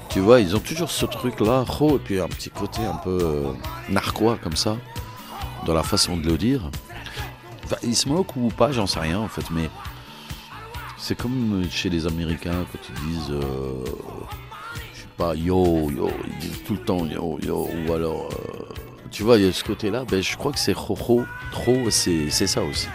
Tu 0.10 0.22
vois, 0.22 0.40
ils 0.40 0.56
ont 0.56 0.60
toujours 0.60 0.90
ce 0.90 1.06
truc-là, 1.06 1.66
Ro, 1.68 1.98
et 1.98 2.00
puis 2.00 2.20
un 2.20 2.28
petit 2.28 2.50
côté 2.50 2.82
un 2.84 2.96
peu 2.96 3.20
euh, 3.22 3.52
narquois 3.90 4.38
comme 4.42 4.56
ça, 4.56 4.78
dans 5.66 5.74
la 5.74 5.84
façon 5.84 6.16
de 6.18 6.26
le 6.26 6.38
dire. 6.38 6.62
Enfin, 7.66 7.76
ils 7.84 7.96
se 7.96 8.08
moquent 8.08 8.36
ou 8.38 8.48
pas, 8.48 8.72
j'en 8.72 8.88
sais 8.88 9.00
rien 9.00 9.20
en 9.20 9.28
fait, 9.28 9.50
mais 9.52 9.70
c'est 10.98 11.16
comme 11.18 11.64
chez 11.70 11.90
les 11.90 12.08
Américains 12.08 12.66
quand 12.72 12.80
ils 12.90 13.12
disent. 13.12 13.32
euh, 13.32 13.84
je 14.94 15.02
sais 15.02 15.08
pas, 15.18 15.36
yo, 15.36 15.90
yo, 15.92 16.10
ils 16.28 16.40
disent 16.40 16.64
tout 16.66 16.74
le 16.74 16.80
temps 16.80 17.06
yo, 17.06 17.38
yo, 17.44 17.68
ou 17.88 17.94
alors, 17.94 18.30
euh, 18.32 18.74
tu 19.15 19.23
vois, 19.23 19.38
il 19.38 19.45
y 19.45 19.47
a 19.47 19.54
ce 19.54 19.63
côté-là. 19.63 20.04
Ben, 20.12 20.21
je 20.21 20.36
crois 20.36 20.51
que 20.51 20.60
c'est 20.60 20.73
Rojo, 20.73 21.25
trop, 21.49 21.89
c'est 21.89 22.30
ça 22.30 22.62
aussi. 22.62 22.89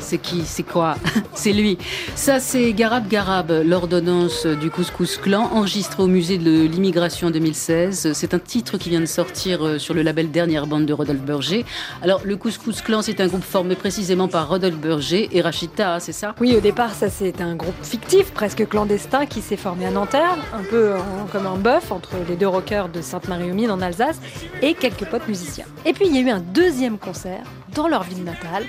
C'est 0.00 0.18
qui? 0.18 0.42
C'est 0.44 0.62
quoi? 0.62 0.96
C'est 1.34 1.52
lui. 1.52 1.78
Ça 2.14 2.40
c'est 2.40 2.72
Garab 2.72 3.08
Garab, 3.08 3.52
l'ordonnance 3.64 4.46
du 4.46 4.70
Couscous 4.70 5.16
Clan, 5.16 5.50
enregistré 5.52 6.02
au 6.02 6.06
musée 6.06 6.38
de 6.38 6.66
l'immigration 6.66 7.28
en 7.28 7.30
2016. 7.30 8.12
C'est 8.12 8.34
un 8.34 8.38
titre 8.38 8.78
qui 8.78 8.90
vient 8.90 9.00
de 9.00 9.06
sortir 9.06 9.64
euh, 9.64 9.78
sur 9.78 9.94
le 9.94 10.02
label 10.02 10.30
Dernière 10.30 10.66
Bande 10.66 10.86
de 10.86 10.92
Rodolphe 10.92 11.22
Burger. 11.22 11.64
Alors 12.02 12.22
le 12.24 12.36
Couscous 12.36 12.82
Clan, 12.82 13.02
c'est 13.02 13.20
un 13.20 13.26
groupe 13.26 13.44
formé 13.44 13.74
précisément 13.74 14.28
par 14.28 14.48
Rodolphe 14.48 14.78
Burger 14.78 15.28
et 15.32 15.40
Rachita, 15.40 16.00
c'est 16.00 16.12
ça? 16.12 16.34
Oui, 16.40 16.54
au 16.56 16.60
départ, 16.60 16.94
ça 16.94 17.08
c'est 17.08 17.40
un 17.40 17.54
groupe 17.54 17.82
fictif, 17.82 18.32
presque 18.32 18.68
clandestin, 18.68 19.26
qui 19.26 19.40
s'est 19.40 19.56
formé 19.56 19.86
à 19.86 19.90
Nanterre, 19.90 20.36
un 20.52 20.62
peu 20.62 20.94
comme 21.32 21.46
un 21.46 21.56
bœuf 21.56 21.92
entre 21.92 22.10
les 22.28 22.36
deux 22.36 22.48
rockers 22.48 22.88
de 22.88 23.00
Sainte-Marie-aux-Mines 23.00 23.70
en 23.70 23.80
Alsace 23.80 24.20
et 24.62 24.74
quelques 24.74 25.06
potes 25.06 25.28
musiciens. 25.28 25.66
Et 25.84 25.92
puis 25.92 26.06
il 26.06 26.14
y 26.14 26.18
a 26.18 26.20
eu 26.22 26.30
un 26.30 26.40
deuxième 26.40 26.98
concert 26.98 27.42
dans 27.74 27.88
leur 27.88 28.02
ville 28.02 28.24
natale 28.24 28.64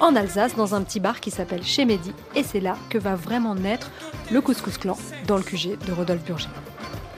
en 0.00 0.14
Alsace, 0.16 0.54
dans 0.56 0.74
un 0.74 0.82
petit 0.82 1.00
bar 1.00 1.20
qui 1.20 1.30
s'appelle 1.30 1.62
Chez 1.62 1.84
Mehdi. 1.84 2.12
Et 2.34 2.42
c'est 2.42 2.60
là 2.60 2.76
que 2.88 2.98
va 2.98 3.14
vraiment 3.14 3.54
naître 3.54 3.90
le 4.30 4.40
Couscous 4.40 4.78
Clan 4.78 4.96
dans 5.26 5.36
le 5.36 5.42
QG 5.42 5.78
de 5.86 5.92
Rodolphe 5.92 6.24
Burger. 6.24 6.48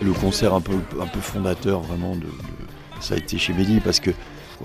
Le 0.03 0.13
concert 0.13 0.55
un 0.55 0.61
peu, 0.61 0.75
un 1.01 1.07
peu 1.07 1.21
fondateur 1.21 1.81
vraiment, 1.81 2.17
de, 2.17 2.27
ça 3.01 3.15
a 3.15 3.17
été 3.19 3.39
chez 3.39 3.53
Mehdi 3.53 3.81
parce 3.81 4.01
que 4.01 4.11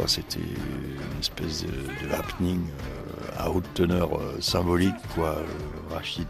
c'était 0.08 0.39
une 0.39 1.19
espèce 1.19 1.63
de, 1.63 2.13
happening 2.13 2.60
euh, 2.60 3.43
à 3.43 3.49
haute 3.49 3.65
teneur 3.73 4.15
euh, 4.15 4.36
symbolique. 4.39 4.95
Quoi. 5.13 5.30
Euh, 5.30 5.93
Rachid 5.93 6.28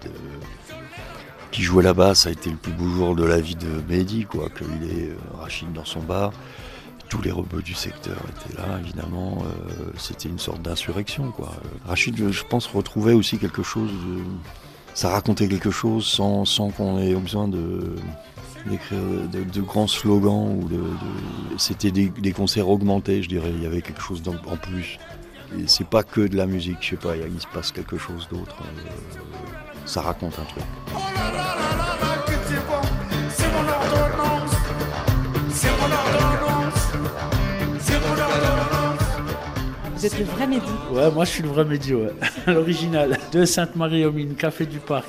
qui 1.51 1.61
jouait 1.61 1.83
là-bas, 1.83 2.15
ça 2.15 2.29
a 2.29 2.31
été 2.33 2.49
le 2.49 2.57
plus 2.57 2.73
beau 2.73 2.89
jour 2.89 3.15
de 3.15 3.23
la 3.23 3.39
vie 3.39 3.55
de 3.55 3.81
Mehdi, 3.87 4.25
quoi, 4.25 4.49
qu'il 4.49 4.89
est 4.89 5.15
Rachid 5.39 5.71
dans 5.71 5.85
son 5.85 6.01
bar 6.01 6.33
tous 7.09 7.21
les 7.21 7.31
robots 7.31 7.61
du 7.61 7.73
secteur 7.73 8.17
étaient 8.29 8.57
là, 8.57 8.79
évidemment. 8.79 9.43
Euh, 9.43 9.91
c'était 9.97 10.29
une 10.29 10.39
sorte 10.39 10.61
d'insurrection, 10.61 11.31
quoi. 11.31 11.51
Rachid, 11.85 12.31
je 12.31 12.43
pense, 12.43 12.67
retrouvait 12.67 13.13
aussi 13.13 13.37
quelque 13.37 13.63
chose. 13.63 13.91
ça 14.93 15.09
racontait 15.09 15.47
quelque 15.47 15.71
chose 15.71 16.05
sans, 16.05 16.45
qu'on 16.71 16.99
ait 16.99 17.13
besoin 17.15 17.47
d'écrire 17.47 18.99
de, 19.31 19.61
grands 19.61 19.87
slogans 19.87 20.59
ou 20.61 20.67
de, 20.67 20.81
c'était 21.57 21.91
des, 21.91 22.31
concerts 22.31 22.69
augmentés 22.69 23.21
je 23.21 23.29
dirais 23.29 23.51
il 23.53 23.61
y 23.61 23.67
avait 23.67 23.81
quelque 23.81 24.01
chose 24.01 24.23
en, 24.27 24.57
plus 24.57 24.97
et 25.55 25.67
c'est 25.67 25.87
pas 25.87 26.01
que 26.01 26.21
de 26.21 26.35
la 26.35 26.47
musique 26.47 26.77
je 26.81 26.91
sais 26.91 26.95
pas 26.95 27.15
il 27.15 27.39
se 27.39 27.47
passe 27.53 27.71
quelque 27.71 27.97
chose 27.97 28.27
d'autre 28.31 28.55
euh, 28.61 28.89
ça 29.85 30.01
raconte 30.01 30.39
un 30.39 30.45
truc 30.45 30.63
Vous 40.05 40.13
êtes 40.13 40.19
le 40.19 40.25
vrai 40.25 40.45
Mehdi 40.45 40.71
Ouais, 40.91 41.09
moi 41.09 41.25
je 41.25 41.31
suis 41.31 41.41
le 41.41 41.49
vrai 41.49 41.65
Mehdi, 41.65 41.95
ouais. 41.95 42.13
L'original. 42.45 43.17
De 43.31 43.43
Sainte-Marie 43.43 44.05
aux 44.05 44.11
Mines, 44.11 44.35
Café 44.35 44.67
du 44.67 44.77
Parc. 44.77 45.07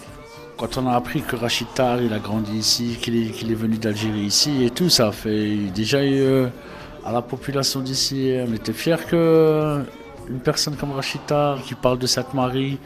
Quand 0.56 0.78
on 0.78 0.86
a 0.86 0.94
appris 0.94 1.20
que 1.20 1.36
Rachid 1.36 1.66
Tar, 1.74 2.00
il 2.00 2.14
a 2.14 2.18
grandi 2.18 2.56
ici, 2.56 2.96
qu'il 2.98 3.14
est, 3.14 3.54
venu 3.54 3.76
d'Algérie 3.76 4.20
ici 4.20 4.64
et 4.64 4.70
tout, 4.70 4.88
ça 4.88 5.12
fait 5.12 5.54
déjà 5.74 5.98
euh, 5.98 6.48
à 7.04 7.12
la 7.12 7.20
population 7.20 7.80
d'ici, 7.80 8.34
on 8.48 8.54
était 8.54 8.72
fiers 8.72 9.04
que 9.06 9.82
une 10.30 10.40
personne 10.40 10.76
comme 10.76 10.92
Rachid 10.92 11.20
Tar, 11.26 11.60
qui 11.62 11.74
parle 11.74 11.98
de 11.98 12.06
Sainte-Marie, 12.06 12.78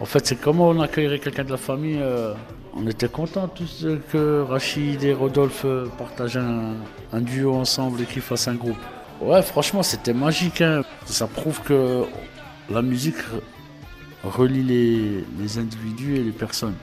en 0.00 0.04
fait 0.04 0.24
c'est 0.24 0.36
comment 0.36 0.68
on 0.68 0.80
accueillerait 0.80 1.18
quelqu'un 1.18 1.42
de 1.42 1.50
la 1.50 1.56
famille. 1.56 1.98
Euh, 2.00 2.32
on 2.76 2.86
était 2.86 3.08
contents 3.08 3.48
tous 3.48 3.84
que 4.12 4.42
Rachid 4.42 5.02
et 5.02 5.14
Rodolphe 5.14 5.66
partagent 5.98 6.38
un 7.12 7.20
duo 7.20 7.54
ensemble 7.54 8.02
et 8.02 8.04
qu'ils 8.04 8.22
fassent 8.22 8.46
un 8.46 8.54
groupe. 8.54 8.76
Ouais, 9.20 9.42
franchement, 9.42 9.82
c'était 9.82 10.12
magique. 10.12 10.60
Hein. 10.60 10.82
Ça 11.06 11.26
prouve 11.26 11.62
que 11.62 12.04
la 12.70 12.82
musique 12.82 13.16
relie 14.22 14.62
les, 14.62 15.58
individus 15.58 16.16
et 16.16 16.22
les 16.22 16.32
personnes. 16.32 16.74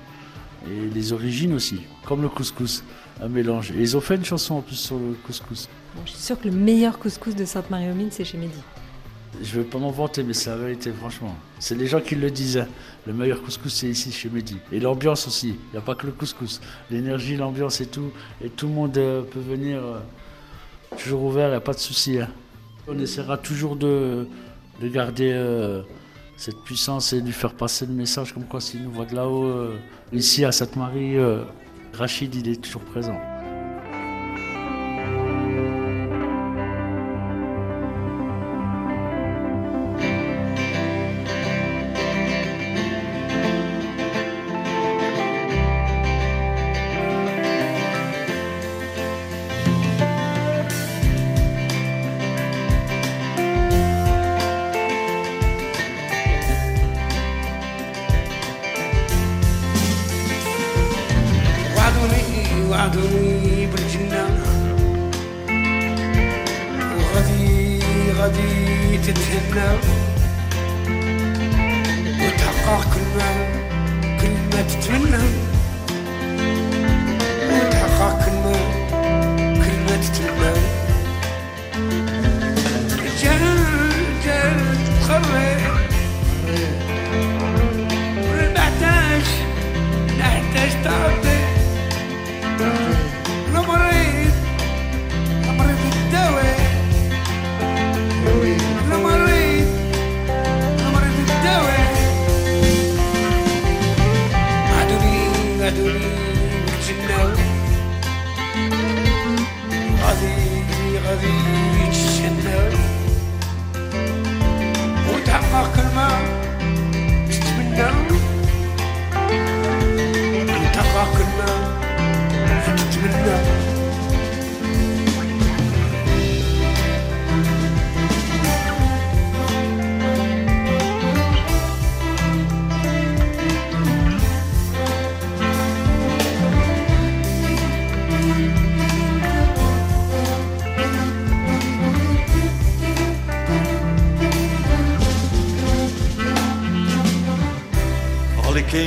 Et 0.68 0.90
les 0.94 1.14
origines 1.14 1.54
aussi, 1.54 1.82
comme 2.06 2.22
le 2.22 2.30
couscous, 2.30 2.84
un 3.22 3.28
mélange. 3.28 3.72
Et 3.72 3.82
ils 3.82 3.98
ont 3.98 4.02
fait 4.02 4.16
une 4.16 4.26
chanson 4.26 4.56
en 4.56 4.62
plus 4.62 4.78
sur 4.78 4.98
le 4.98 5.14
couscous. 5.26 5.68
je 6.06 6.12
suis 6.12 6.20
sûr 6.20 6.40
que 6.40 6.48
le 6.48 6.56
meilleur 6.56 6.98
couscous 6.98 7.36
de 7.36 7.46
Sainte-Marie-aux-Mines, 7.46 8.12
c'est 8.12 8.24
chez 8.24 8.38
Mehdi. 8.38 8.62
Je 9.42 9.60
vais 9.60 9.66
pas 9.66 9.78
m'en 9.78 9.92
vanter, 9.92 10.24
mais 10.24 10.34
c'est 10.34 10.52
la 10.52 10.58
vérité, 10.58 10.92
franchement. 10.92 11.36
C'est 11.60 11.76
les 11.76 11.88
gens 11.88 12.00
qui 12.00 12.16
le 12.16 12.32
disent. 12.32 12.60
Hein. 12.60 12.68
Le 13.06 13.14
meilleur 13.14 13.42
couscous, 13.42 13.74
c'est 13.74 13.90
ici, 13.90 14.12
chez 14.12 14.30
Mehdi. 14.30 14.58
Et 14.72 14.80
l'ambiance 14.80 15.28
aussi. 15.28 15.50
Il 15.50 15.72
n'y 15.74 15.78
a 15.78 15.82
pas 15.82 15.96
que 15.96 16.06
le 16.06 16.14
couscous. 16.14 16.62
L'énergie, 16.90 17.36
l'ambiance 17.36 17.82
et 17.82 17.88
tout. 17.88 18.12
Et 18.44 18.50
tout 18.50 18.68
le 18.68 18.74
monde 18.74 18.98
euh, 18.98 19.22
peut 19.22 19.42
venir. 19.42 19.82
Toujours 20.98 21.24
ouvert, 21.24 21.48
il 21.48 21.52
n'y 21.52 21.58
a 21.58 21.62
pas 21.62 21.74
de 21.74 21.80
souci. 21.80 22.20
Hein. 22.20 22.30
On 22.88 22.98
essaiera 23.00 23.38
toujours 23.38 23.76
de, 23.76 24.28
de 24.82 24.88
garder 24.88 25.32
euh, 25.34 25.82
cette 26.38 26.58
puissance 26.64 27.14
et 27.14 27.22
de 27.22 27.26
lui 27.26 27.34
faire 27.34 27.54
passer 27.54 27.86
le 27.86 27.94
message 27.94 28.34
comme 28.34 28.46
quoi 28.46 28.60
s'il 28.62 28.84
nous 28.84 28.92
voit 28.92 29.06
de 29.06 29.16
là-haut, 29.16 29.46
euh, 29.46 29.78
ici 30.12 30.44
à 30.46 30.52
Sainte-Marie, 30.52 31.18
euh, 31.18 31.44
Rachid 31.94 32.34
il 32.36 32.50
est 32.50 32.62
toujours 32.62 32.82
présent. 32.82 33.20
وعدوني 62.74 63.68
بالجنة 63.68 64.26
وغادي 66.98 67.80
غادي 68.20 68.98
تتهنى 68.98 69.68
وتحقق 72.22 72.84
كل 72.94 73.06
ما 73.18 73.30
كل 74.22 74.36
ما 74.54 74.62
تتمنى. 74.62 75.24
وتحقق 77.52 78.26
كل 78.26 78.32
ما 78.32 78.58
كل 79.66 79.78
ما 79.86 79.96
تتمنى. 80.04 80.83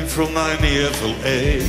From 0.08 0.34
Miami, 0.34 0.82
FLA. 0.98 1.62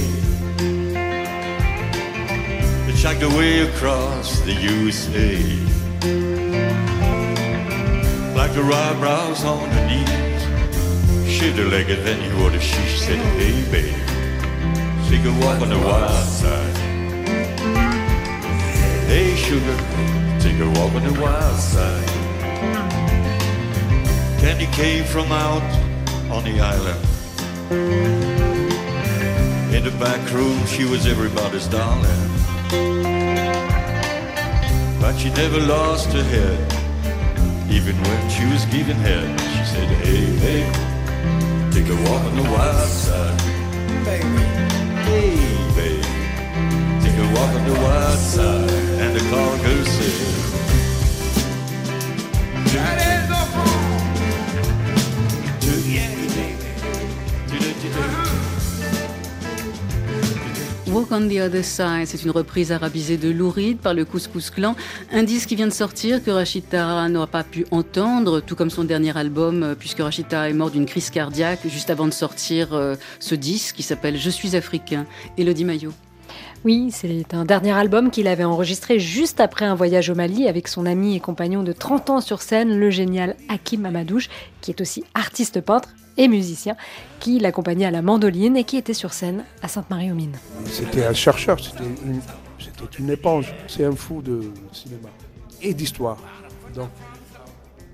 They 2.87 2.93
chugged 2.99 3.21
away 3.21 3.59
across 3.59 4.39
the 4.39 4.53
USA. 4.53 5.37
Like 8.33 8.53
the 8.55 8.63
eyebrows 8.63 9.45
on 9.45 9.69
her 9.69 9.85
knees. 9.85 11.29
Shiver-legged, 11.31 12.03
then 12.03 12.19
he 12.19 12.43
ordered, 12.43 12.63
she 12.63 12.81
said, 12.97 13.19
hey, 13.37 13.61
babe, 13.69 13.93
She 15.05 15.17
a 15.17 15.31
walk 15.45 15.61
on 15.61 15.69
the 15.69 15.77
wild 15.77 16.27
side. 16.27 16.77
Hey, 19.05 19.35
sugar, 19.35 19.77
take 20.39 20.59
a 20.59 20.67
walk 20.79 20.91
on 20.95 21.03
the 21.03 21.21
wild 21.21 21.59
side. 21.59 22.07
Candy 24.39 24.65
came 24.71 25.05
from 25.05 25.31
out 25.31 25.61
on 26.31 26.43
the 26.43 26.59
island. 26.59 27.16
In 27.69 27.83
the 29.83 29.91
back 29.99 30.31
room, 30.31 30.65
she 30.67 30.85
was 30.85 31.05
everybody's 31.05 31.67
darling. 31.67 32.05
But 35.01 35.17
she 35.17 35.29
never 35.31 35.59
lost 35.59 36.13
her 36.13 36.23
head, 36.23 36.59
even 37.69 38.01
when 38.01 38.29
she 38.29 38.45
was 38.45 38.63
giving 38.65 38.95
head. 38.95 39.37
She 39.39 39.65
said, 39.65 39.89
Hey, 40.05 40.25
hey, 40.45 40.71
take 41.71 41.89
a 41.89 41.95
walk 42.09 42.23
on 42.23 42.35
the 42.37 42.43
wild 42.43 42.89
side. 42.89 43.37
Baby, 44.05 44.43
hey, 45.03 45.35
baby, 45.75 46.01
take 47.03 47.17
a 47.19 47.27
walk 47.35 47.51
on 47.53 47.67
the 47.67 47.79
wild 47.81 48.19
side. 48.19 48.71
And 49.01 49.13
the 49.13 49.23
cargo 49.29 49.83
said, 49.83 50.37
On 60.97 61.27
the 61.27 61.39
Other 61.39 61.63
Side, 61.63 62.07
c'est 62.07 62.23
une 62.23 62.31
reprise 62.31 62.71
arabisée 62.71 63.17
de 63.17 63.29
Louride 63.29 63.77
par 63.77 63.93
le 63.93 64.03
Couscous 64.03 64.49
Clan, 64.49 64.75
un 65.11 65.21
disque 65.21 65.49
qui 65.49 65.55
vient 65.55 65.67
de 65.67 65.73
sortir 65.73 66.23
que 66.23 66.31
Rachida 66.31 67.07
n'aura 67.07 67.27
pas 67.27 67.43
pu 67.43 67.67
entendre, 67.69 68.39
tout 68.39 68.55
comme 68.55 68.71
son 68.71 68.83
dernier 68.83 69.15
album, 69.15 69.61
euh, 69.61 69.75
puisque 69.75 69.99
Rachida 69.99 70.49
est 70.49 70.53
mort 70.53 70.71
d'une 70.71 70.87
crise 70.87 71.11
cardiaque 71.11 71.59
juste 71.67 71.91
avant 71.91 72.07
de 72.07 72.13
sortir 72.13 72.73
euh, 72.73 72.95
ce 73.19 73.35
disque 73.35 73.75
qui 73.75 73.83
s'appelle 73.83 74.17
Je 74.17 74.31
suis 74.31 74.55
africain. 74.55 75.05
Elodie 75.37 75.65
Maillot. 75.65 75.93
Oui, 76.65 76.89
c'est 76.91 77.33
un 77.33 77.45
dernier 77.45 77.71
album 77.71 78.11
qu'il 78.11 78.27
avait 78.27 78.43
enregistré 78.43 78.99
juste 78.99 79.39
après 79.39 79.65
un 79.65 79.75
voyage 79.75 80.09
au 80.09 80.15
Mali 80.15 80.47
avec 80.47 80.67
son 80.67 80.85
ami 80.85 81.15
et 81.15 81.19
compagnon 81.19 81.63
de 81.63 81.71
30 81.71 82.09
ans 82.09 82.21
sur 82.21 82.41
scène, 82.41 82.77
le 82.77 82.89
génial 82.89 83.35
Hakim 83.49 83.85
Amadouche, 83.85 84.29
qui 84.61 84.71
est 84.71 84.81
aussi 84.81 85.03
artiste 85.13 85.61
peintre 85.61 85.89
et 86.17 86.27
musicien, 86.27 86.75
qui 87.19 87.39
l'accompagnait 87.39 87.85
à 87.85 87.91
la 87.91 88.01
mandoline 88.01 88.57
et 88.57 88.63
qui 88.63 88.77
était 88.77 88.93
sur 88.93 89.13
scène 89.13 89.43
à 89.61 89.67
Sainte-Marie-aux-Mines. 89.67 90.37
C'était 90.65 91.05
un 91.05 91.13
chercheur, 91.13 91.59
c'était 91.59 91.83
une, 92.99 93.09
éponge, 93.09 93.53
c'est 93.67 93.85
un 93.85 93.95
fou 93.95 94.21
de 94.21 94.51
cinéma 94.71 95.09
et 95.61 95.73
d'histoire. 95.73 96.17
Donc, 96.75 96.89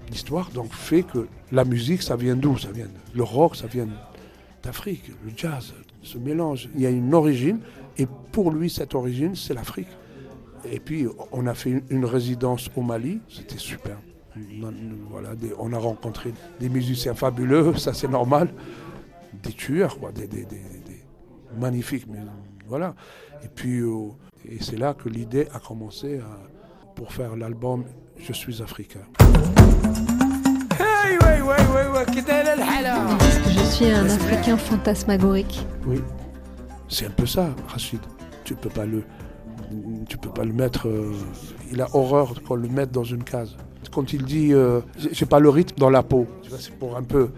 l'histoire 0.10 0.50
donc 0.52 0.74
fait 0.74 1.04
que 1.04 1.28
la 1.52 1.66
musique, 1.66 2.02
ça 2.02 2.16
vient 2.16 2.36
d'où? 2.36 2.58
Ça 2.58 2.72
vient 2.72 2.88
le 3.14 3.24
rock, 3.24 3.56
ça 3.56 3.68
vient 3.68 3.88
d'Afrique, 4.64 5.04
le 5.24 5.32
jazz, 5.36 5.74
ce 6.02 6.18
mélange. 6.18 6.70
Il 6.76 6.82
y 6.82 6.86
a 6.86 6.90
une 6.90 7.14
origine 7.14 7.60
et 7.98 8.08
pour 8.32 8.52
lui, 8.52 8.70
cette 8.70 8.96
origine, 8.96 9.36
c'est 9.36 9.54
l'Afrique. 9.54 9.88
Et 10.72 10.80
puis, 10.80 11.08
on 11.32 11.46
a 11.48 11.54
fait 11.54 11.84
une, 11.90 12.06
résidence 12.06 12.70
au 12.76 12.82
Mali, 12.82 13.20
c'était 13.30 13.58
super. 13.58 13.98
On, 14.36 14.72
voilà, 15.10 15.36
des- 15.36 15.54
on 15.60 15.74
a 15.74 15.78
rencontré 15.78 16.34
des 16.60 16.70
musiciens 16.70 17.14
fabuleux, 17.14 17.74
ça 17.78 17.94
c'est 17.94 18.08
normal. 18.08 18.50
Des 19.44 19.52
tueurs, 19.52 20.00
quoi, 20.00 20.12
des, 20.12 20.26
des- 20.28 20.46
des- 20.46 20.56
des 20.86 21.04
magnifiques. 21.60 22.06
Mais, 22.10 22.20
voilà. 22.68 22.96
Et 23.44 23.48
puis, 23.48 23.80
euh, 23.80 24.08
et 24.50 24.58
c'est 24.64 24.78
là 24.78 24.94
que 24.94 25.10
l'idée 25.10 25.48
a 25.54 25.60
commencé 25.60 26.20
à- 26.20 26.40
pour 26.96 27.12
faire 27.12 27.36
l'album 27.36 27.84
Je 28.20 28.32
suis 28.34 28.62
africain. 28.62 29.02
Je 33.48 33.66
suis 33.72 33.90
un 33.92 34.06
Africain 34.06 34.58
fantasmagorique. 34.58 35.66
Oui, 35.88 36.00
c'est 36.94 37.08
un 37.08 37.10
peu 37.12 37.26
ça, 37.26 37.50
Rachid. 37.68 38.00
Tu 38.44 38.56
peux 38.56 38.70
pas 38.70 38.86
le, 38.86 39.04
tu 40.08 40.18
peux 40.18 40.30
pas 40.30 40.44
le 40.44 40.54
mettre. 40.54 40.88
euh, 40.88 41.12
il 41.72 41.82
a 41.82 41.88
horreur 41.94 42.42
qu'on 42.44 42.56
le 42.56 42.68
mette 42.70 42.92
dans 42.92 43.04
une 43.04 43.24
case. 43.24 43.56
Quand 43.92 44.14
il 44.14 44.24
dit, 44.24 44.54
euh, 44.54 44.82
j'ai 45.12 45.26
pas 45.26 45.40
le 45.40 45.50
rythme 45.50 45.78
dans 45.78 45.90
la 45.90 46.04
peau. 46.04 46.28
C'est 46.58 46.74
pour 46.74 46.96
un 46.96 47.04
peu 47.04 47.30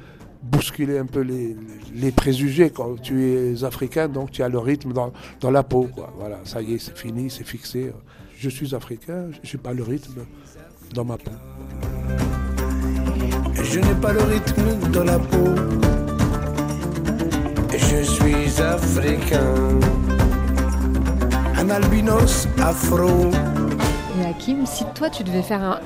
bousculer 0.44 0.98
un 0.98 1.06
peu 1.06 1.22
les, 1.22 1.56
les 1.94 2.12
préjugés. 2.12 2.70
Quand 2.70 3.02
tu 3.02 3.24
es 3.24 3.64
africain, 3.64 4.08
donc 4.08 4.32
tu 4.32 4.44
as 4.44 4.50
le 4.50 4.60
rythme 4.60 4.94
dans, 4.94 5.12
dans 5.40 5.52
la 5.52 5.64
peau. 5.64 5.90
Voilà, 6.18 6.40
ça 6.44 6.62
y 6.62 6.74
est, 6.74 6.78
c'est 6.78 6.98
fini, 6.98 7.30
c'est 7.30 7.46
fixé. 7.46 7.92
Je 8.38 8.50
suis 8.50 8.76
africain, 8.76 9.28
j'ai 9.44 9.58
pas 9.58 9.74
le 9.74 9.84
rythme 9.84 10.22
dans 10.94 11.06
ma 11.06 11.18
peau. 11.18 11.32
Je 13.64 13.80
n'ai 13.80 13.96
pas 14.02 14.14
le 14.14 14.22
rythme 14.22 14.92
dans 14.92 15.04
la 15.04 15.18
peau. 15.20 16.05
Je 17.98 18.04
suis 18.04 18.62
africain. 18.62 19.80
Un 21.58 21.70
albinos 21.70 22.48
afro. 22.62 23.32
Et 24.20 24.26
Hakim, 24.26 24.66
si 24.66 24.84
toi 24.94 25.10
tu 25.10 25.24
devais 25.24 25.42
faire 25.42 25.64
un- 25.64 25.80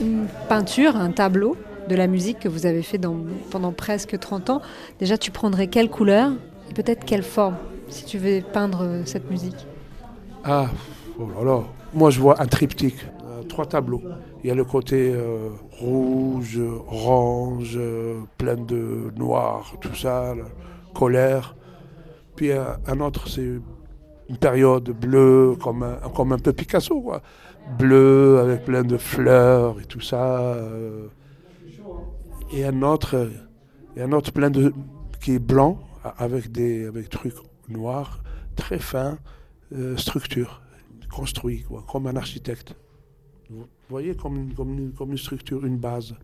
une 0.00 0.26
peinture, 0.48 0.96
un 0.96 1.10
tableau 1.10 1.56
de 1.88 1.94
la 1.96 2.06
musique 2.06 2.38
que 2.40 2.48
vous 2.48 2.66
avez 2.66 2.82
fait 2.82 2.98
dans- 2.98 3.16
pendant 3.50 3.72
presque 3.72 4.18
30 4.18 4.50
ans, 4.50 4.62
déjà 5.00 5.18
tu 5.18 5.30
prendrais 5.30 5.66
quelle 5.66 5.90
couleur 5.90 6.30
et 6.70 6.74
peut-être 6.74 7.04
quelle 7.04 7.22
forme 7.22 7.56
si 7.88 8.04
tu 8.04 8.18
veux 8.18 8.40
peindre 8.52 8.82
euh, 8.82 9.02
cette 9.04 9.30
musique? 9.30 9.66
Ah, 10.44 10.66
oh 11.18 11.28
là 11.38 11.44
là. 11.44 11.60
Moi, 11.94 12.10
je 12.10 12.20
vois 12.20 12.40
un 12.42 12.46
triptyque, 12.46 12.98
euh, 13.24 13.42
trois 13.48 13.66
tableaux. 13.66 14.02
Il 14.44 14.48
y 14.48 14.50
a 14.50 14.54
le 14.54 14.64
côté 14.64 15.12
euh, 15.14 15.48
rouge, 15.80 16.60
orange, 16.90 17.78
plein 18.38 18.56
de 18.56 19.12
noir, 19.16 19.72
tout 19.80 19.94
ça, 19.94 20.34
colère. 20.98 21.56
Puis 22.36 22.50
un 22.52 23.00
autre, 23.00 23.28
c'est 23.28 23.60
une 24.28 24.36
période 24.36 24.90
bleue, 24.90 25.56
comme 25.62 25.82
un, 25.82 25.96
comme 26.14 26.32
un 26.32 26.38
peu 26.38 26.52
Picasso, 26.52 27.00
quoi. 27.00 27.22
Bleu, 27.78 28.38
avec 28.38 28.64
plein 28.64 28.84
de 28.84 28.96
fleurs 28.96 29.80
et 29.80 29.84
tout 29.84 30.00
ça. 30.00 30.54
euh. 30.54 31.08
Et 32.52 32.64
un 32.64 32.82
autre, 32.82 33.30
et 33.96 34.02
un 34.02 34.12
autre 34.12 34.32
plein 34.32 34.50
de 34.50 34.72
qui 35.20 35.34
est 35.34 35.44
blanc, 35.54 35.80
avec 36.18 36.52
des 36.52 36.86
avec 36.86 37.08
trucs 37.08 37.34
noirs, 37.68 38.22
très 38.54 38.78
fins, 38.78 39.18
euh, 39.72 39.96
structure, 39.96 40.62
construit, 41.10 41.62
quoi, 41.62 41.84
comme 41.90 42.06
un 42.06 42.16
architecte. 42.16 42.74
Vous 43.50 43.66
voyez, 43.90 44.14
comme 44.14 44.52
comme, 44.54 44.92
comme 44.96 45.10
une 45.10 45.18
structure, 45.18 45.64
une 45.64 45.78
base. 45.78 46.14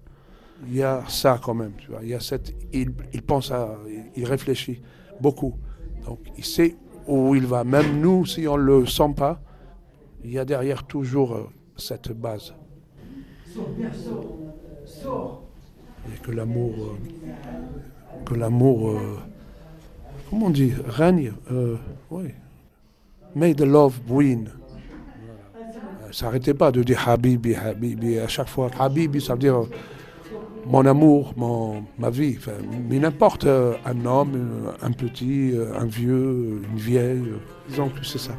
Il 0.66 0.76
y 0.76 0.82
a 0.82 1.02
ça 1.08 1.40
quand 1.42 1.54
même, 1.54 1.72
tu 1.76 1.90
vois. 1.90 2.00
Il 2.02 2.08
y 2.08 2.14
a 2.14 2.20
cette, 2.20 2.54
il, 2.72 2.92
il 3.12 3.22
pense 3.22 3.50
à, 3.50 3.76
il, 3.88 4.04
il 4.16 4.24
réfléchit 4.24 4.80
beaucoup. 5.20 5.54
Donc, 6.04 6.20
il 6.36 6.44
sait 6.44 6.76
où 7.06 7.34
il 7.34 7.46
va. 7.46 7.64
Même 7.64 8.00
nous, 8.00 8.26
si 8.26 8.46
on 8.46 8.56
le 8.56 8.86
sent 8.86 9.12
pas, 9.16 9.40
il 10.24 10.32
y 10.32 10.38
a 10.38 10.44
derrière 10.44 10.84
toujours 10.84 11.34
euh, 11.34 11.48
cette 11.76 12.12
base. 12.12 12.54
Et 16.06 16.18
que 16.22 16.30
l'amour, 16.30 16.74
euh, 16.78 16.96
que 18.24 18.34
l'amour, 18.34 18.90
euh, 18.90 19.18
comment 20.30 20.46
on 20.46 20.50
dit, 20.50 20.72
règne. 20.86 21.32
Oui. 22.10 22.28
May 23.34 23.54
the 23.54 23.62
love 23.62 23.98
win. 24.08 24.48
Euh, 24.48 26.12
S'arrêtez 26.12 26.54
pas 26.54 26.70
de 26.70 26.82
dire 26.82 27.08
Habibi, 27.08 27.54
Habibi 27.54 28.18
à 28.18 28.28
chaque 28.28 28.48
fois. 28.48 28.70
Habibi, 28.78 29.20
ça 29.20 29.32
veut 29.34 29.40
dire 29.40 29.62
mon 30.65 30.85
amour, 30.85 31.33
mon, 31.37 31.83
ma 31.97 32.09
vie. 32.09 32.35
Enfin, 32.37 32.57
mais 32.89 32.99
n'importe, 32.99 33.45
euh, 33.45 33.73
un 33.85 34.05
homme, 34.05 34.35
euh, 34.35 34.71
un 34.87 34.91
petit, 34.91 35.51
euh, 35.53 35.79
un 35.79 35.85
vieux, 35.85 36.61
une 36.71 36.77
vieille. 36.77 37.23
euh, 37.27 37.39
disons 37.69 37.89
que 37.89 38.03
c'est 38.03 38.19
ça. 38.27 38.35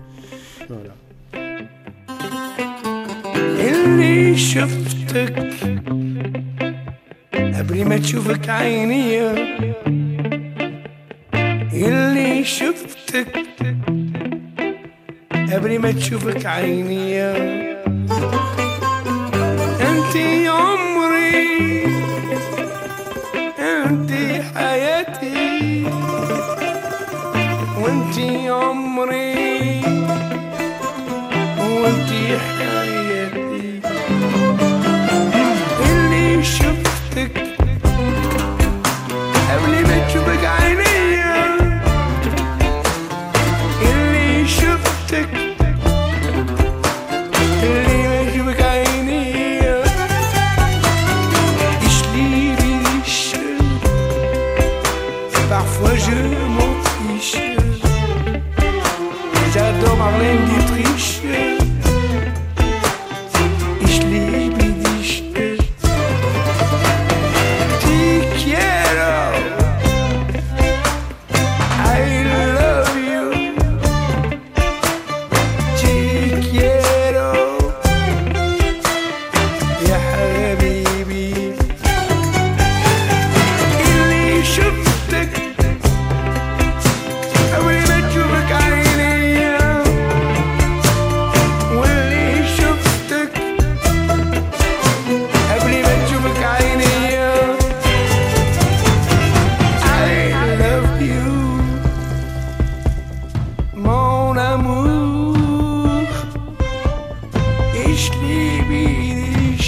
Voilà. 0.69 0.95
اللي 3.61 4.37
شفتك 4.37 5.35
قبل 7.59 7.85
ما 7.85 7.97
تشوفك 7.99 8.49
عيني 8.49 9.21
اللي 11.73 12.45
شفتك 12.45 13.39
قبل 15.53 15.79
ما 15.79 15.93
تشوفك 15.93 16.47
عيني 16.47 17.23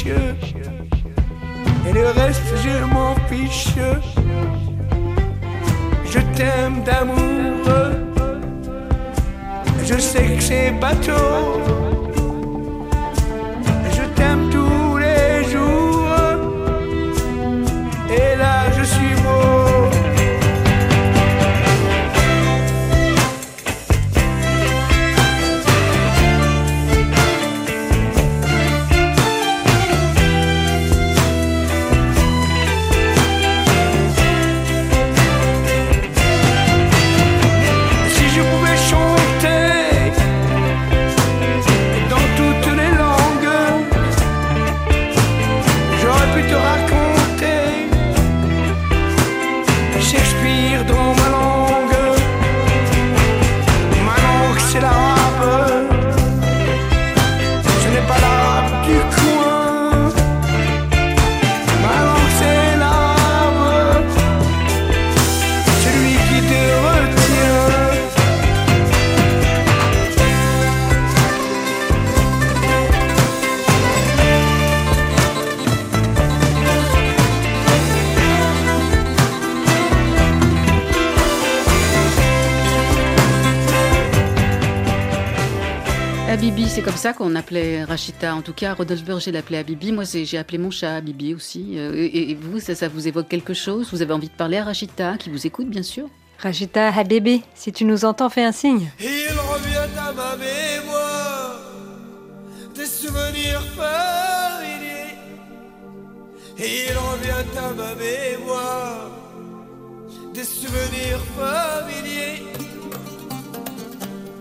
Et 0.08 1.94
le 1.94 2.08
reste, 2.08 2.54
je 2.64 2.86
m'en 2.86 3.16
fiche. 3.28 3.76
Je 6.06 6.20
t'aime 6.36 6.84
d'amour. 6.84 7.66
Je 9.84 9.98
sais 10.00 10.36
que 10.36 10.42
c'est 10.42 10.72
bateau. 10.80 11.85
Comme 86.86 86.96
ça 86.96 87.14
qu'on 87.14 87.36
appelait 87.36 87.84
Rachita. 87.84 88.36
En 88.36 88.44
tout 88.44 88.54
cas, 88.54 88.76
Rodolphe 88.76 89.04
Berger 89.04 89.32
l'appelait 89.32 89.58
Habibi. 89.58 89.92
Moi, 89.92 90.04
j'ai 90.06 90.38
appelé 90.38 90.60
mon 90.60 90.70
chat 90.70 90.96
Habibi 90.96 91.34
aussi. 91.34 91.80
Euh, 91.80 91.96
Et, 91.96 92.30
et 92.32 92.36
vous, 92.36 92.60
ça, 92.60 92.76
ça 92.76 92.88
vous 92.88 93.08
évoque 93.08 93.28
quelque 93.28 93.56
chose? 93.56 93.90
Vous 93.92 94.04
avez 94.04 94.14
envie 94.14 94.28
de 94.28 94.34
parler 94.34 94.58
à 94.58 94.64
Rachita, 94.64 95.18
qui 95.18 95.32
vous 95.32 95.48
écoute, 95.48 95.68
bien 95.68 95.82
sûr 95.82 96.08
Rachita 96.38 96.90
Habibi, 96.90 97.42
si 97.56 97.72
tu 97.72 97.86
nous 97.86 98.06
entends, 98.06 98.30
fais 98.30 98.44
un 98.44 98.52
signe. 98.52 98.88
Il 99.00 99.06
revient 99.52 99.90
à 99.98 100.12
ma 100.14 100.36
mémoire 100.38 101.60
des 102.76 102.86
souvenirs 102.86 103.64
familiers. 103.76 105.16
Il 106.60 106.94
revient 106.96 107.58
à 107.58 107.74
ma 107.74 107.96
mémoire 107.96 109.10
des 110.34 110.44
souvenirs 110.44 111.24
familiers. 111.40 112.44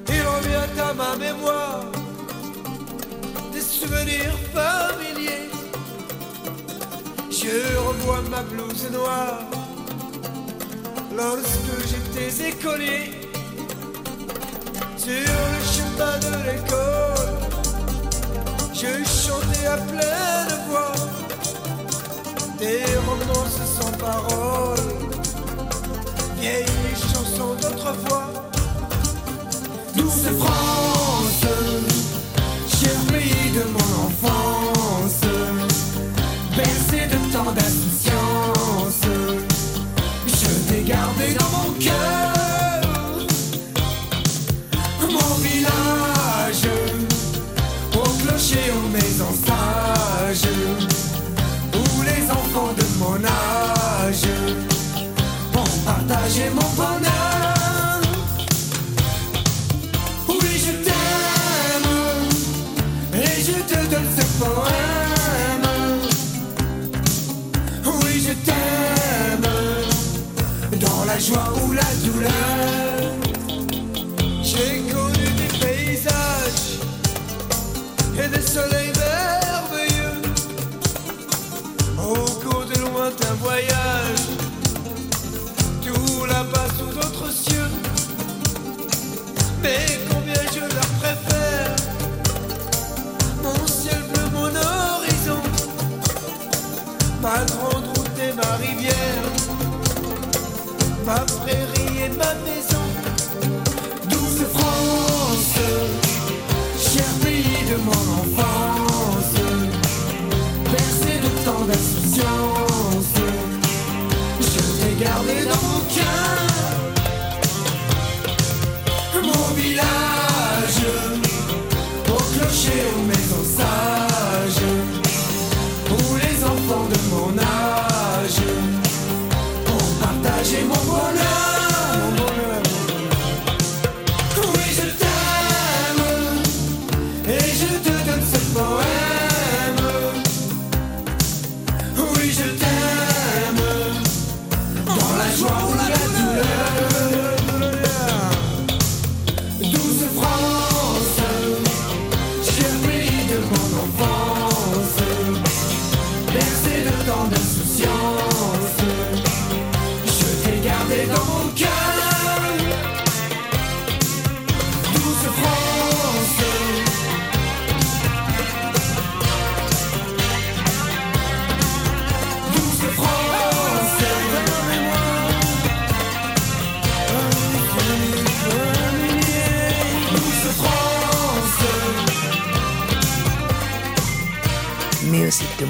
Il 0.09 0.23
revient 0.23 0.81
à 0.81 0.93
ma 0.95 1.17
mémoire 1.17 1.85
souvenirs 3.81 4.39
familiers. 4.53 5.51
Je 7.31 7.57
revois 7.87 8.23
ma 8.31 8.43
blouse 8.43 8.89
noire 8.93 9.43
lorsque 11.17 11.75
j'étais 11.91 12.51
écolier 12.51 13.03
sur 14.97 15.35
le 15.53 15.61
chemin 15.75 16.17
de 16.27 16.33
l'école. 16.47 17.35
Je 18.73 18.93
chantais 19.23 19.67
à 19.67 19.77
pleine 19.77 20.55
voix 20.69 20.95
des 22.59 22.85
romances 23.09 23.61
sans 23.77 23.93
parole, 23.99 24.89
vieilles 26.39 26.95
chansons 27.13 27.55
d'autrefois. 27.61 28.31
Douce 29.97 30.29
France, 30.39 31.94
de 33.55 33.63
mon 33.71 34.07
enfance, 34.07 35.21
bercé 36.57 37.07
de 37.07 37.33
tant 37.33 37.53
d'insouciance, 37.53 39.03
je 40.27 40.73
t'ai 40.73 40.83
gardé 40.83 41.35
dans 41.39 41.54
joie 71.25 71.53
ou 71.65 71.73
la 71.73 72.04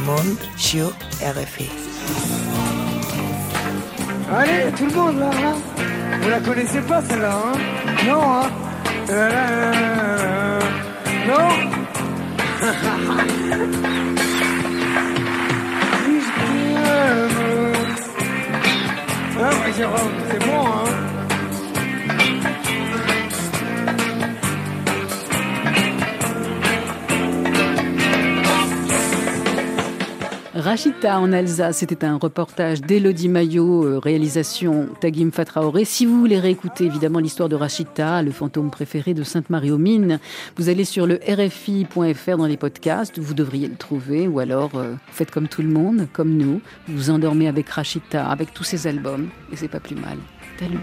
monde 0.05 0.39
sur 0.57 0.89
RFI. 1.23 1.71
Allez, 4.33 4.73
tout 4.77 4.87
le 4.87 4.93
monde 4.95 5.19
là, 5.19 5.31
là. 5.31 5.53
Vous 6.23 6.29
la 6.31 6.41
connaissez 6.41 6.81
pas 6.83 7.03
celle-là, 7.03 7.35
hein? 7.35 7.59
Non, 8.07 8.23
hein? 8.23 8.51
Euh, 9.11 10.61
Non? 11.29 11.49
Si 16.05 16.21
je 16.21 16.31
t'aime. 16.39 17.75
Ah, 19.41 19.71
Jérôme, 19.77 20.13
c'est 20.31 20.39
bon, 20.47 20.67
hein? 20.67 21.14
Rachita 30.65 31.21
en 31.21 31.31
Alsace, 31.35 31.77
c'était 31.77 32.07
un 32.07 32.17
reportage 32.17 32.81
d'Elodie 32.81 33.29
Maillot, 33.29 33.85
euh, 33.85 33.99
réalisation 33.99 34.89
Tagim 34.99 35.31
Fatraoré. 35.31 35.85
Si 35.85 36.07
vous 36.07 36.19
voulez 36.19 36.39
réécouter 36.39 36.87
évidemment 36.87 37.19
l'histoire 37.19 37.51
de 37.51 37.55
Rachita, 37.55 38.23
le 38.23 38.31
fantôme 38.31 38.71
préféré 38.71 39.13
de 39.13 39.25
Sainte-Marie-aux-Mines, 39.25 40.21
vous 40.57 40.71
allez 40.71 40.87
sur 40.87 41.07
le 41.07 41.21
RFI.fr 41.29 42.39
dans 42.39 42.47
les 42.47 42.57
podcasts, 42.57 43.19
vous 43.19 43.35
devriez 43.35 43.69
le 43.69 43.77
trouver, 43.77 44.27
ou 44.27 44.39
alors 44.39 44.71
euh, 44.77 44.95
faites 45.09 45.31
comme 45.31 45.49
tout 45.49 45.61
le 45.61 45.69
monde, 45.69 46.09
comme 46.15 46.35
nous, 46.35 46.63
vous 46.89 47.11
endormez 47.11 47.47
avec 47.47 47.69
Rachita, 47.69 48.27
avec 48.27 48.55
tous 48.55 48.65
ses 48.65 48.87
albums, 48.87 49.29
et 49.53 49.57
c'est 49.57 49.69
pas 49.69 49.81
plus 49.81 49.97
mal. 49.97 50.17
Salut 50.59 50.79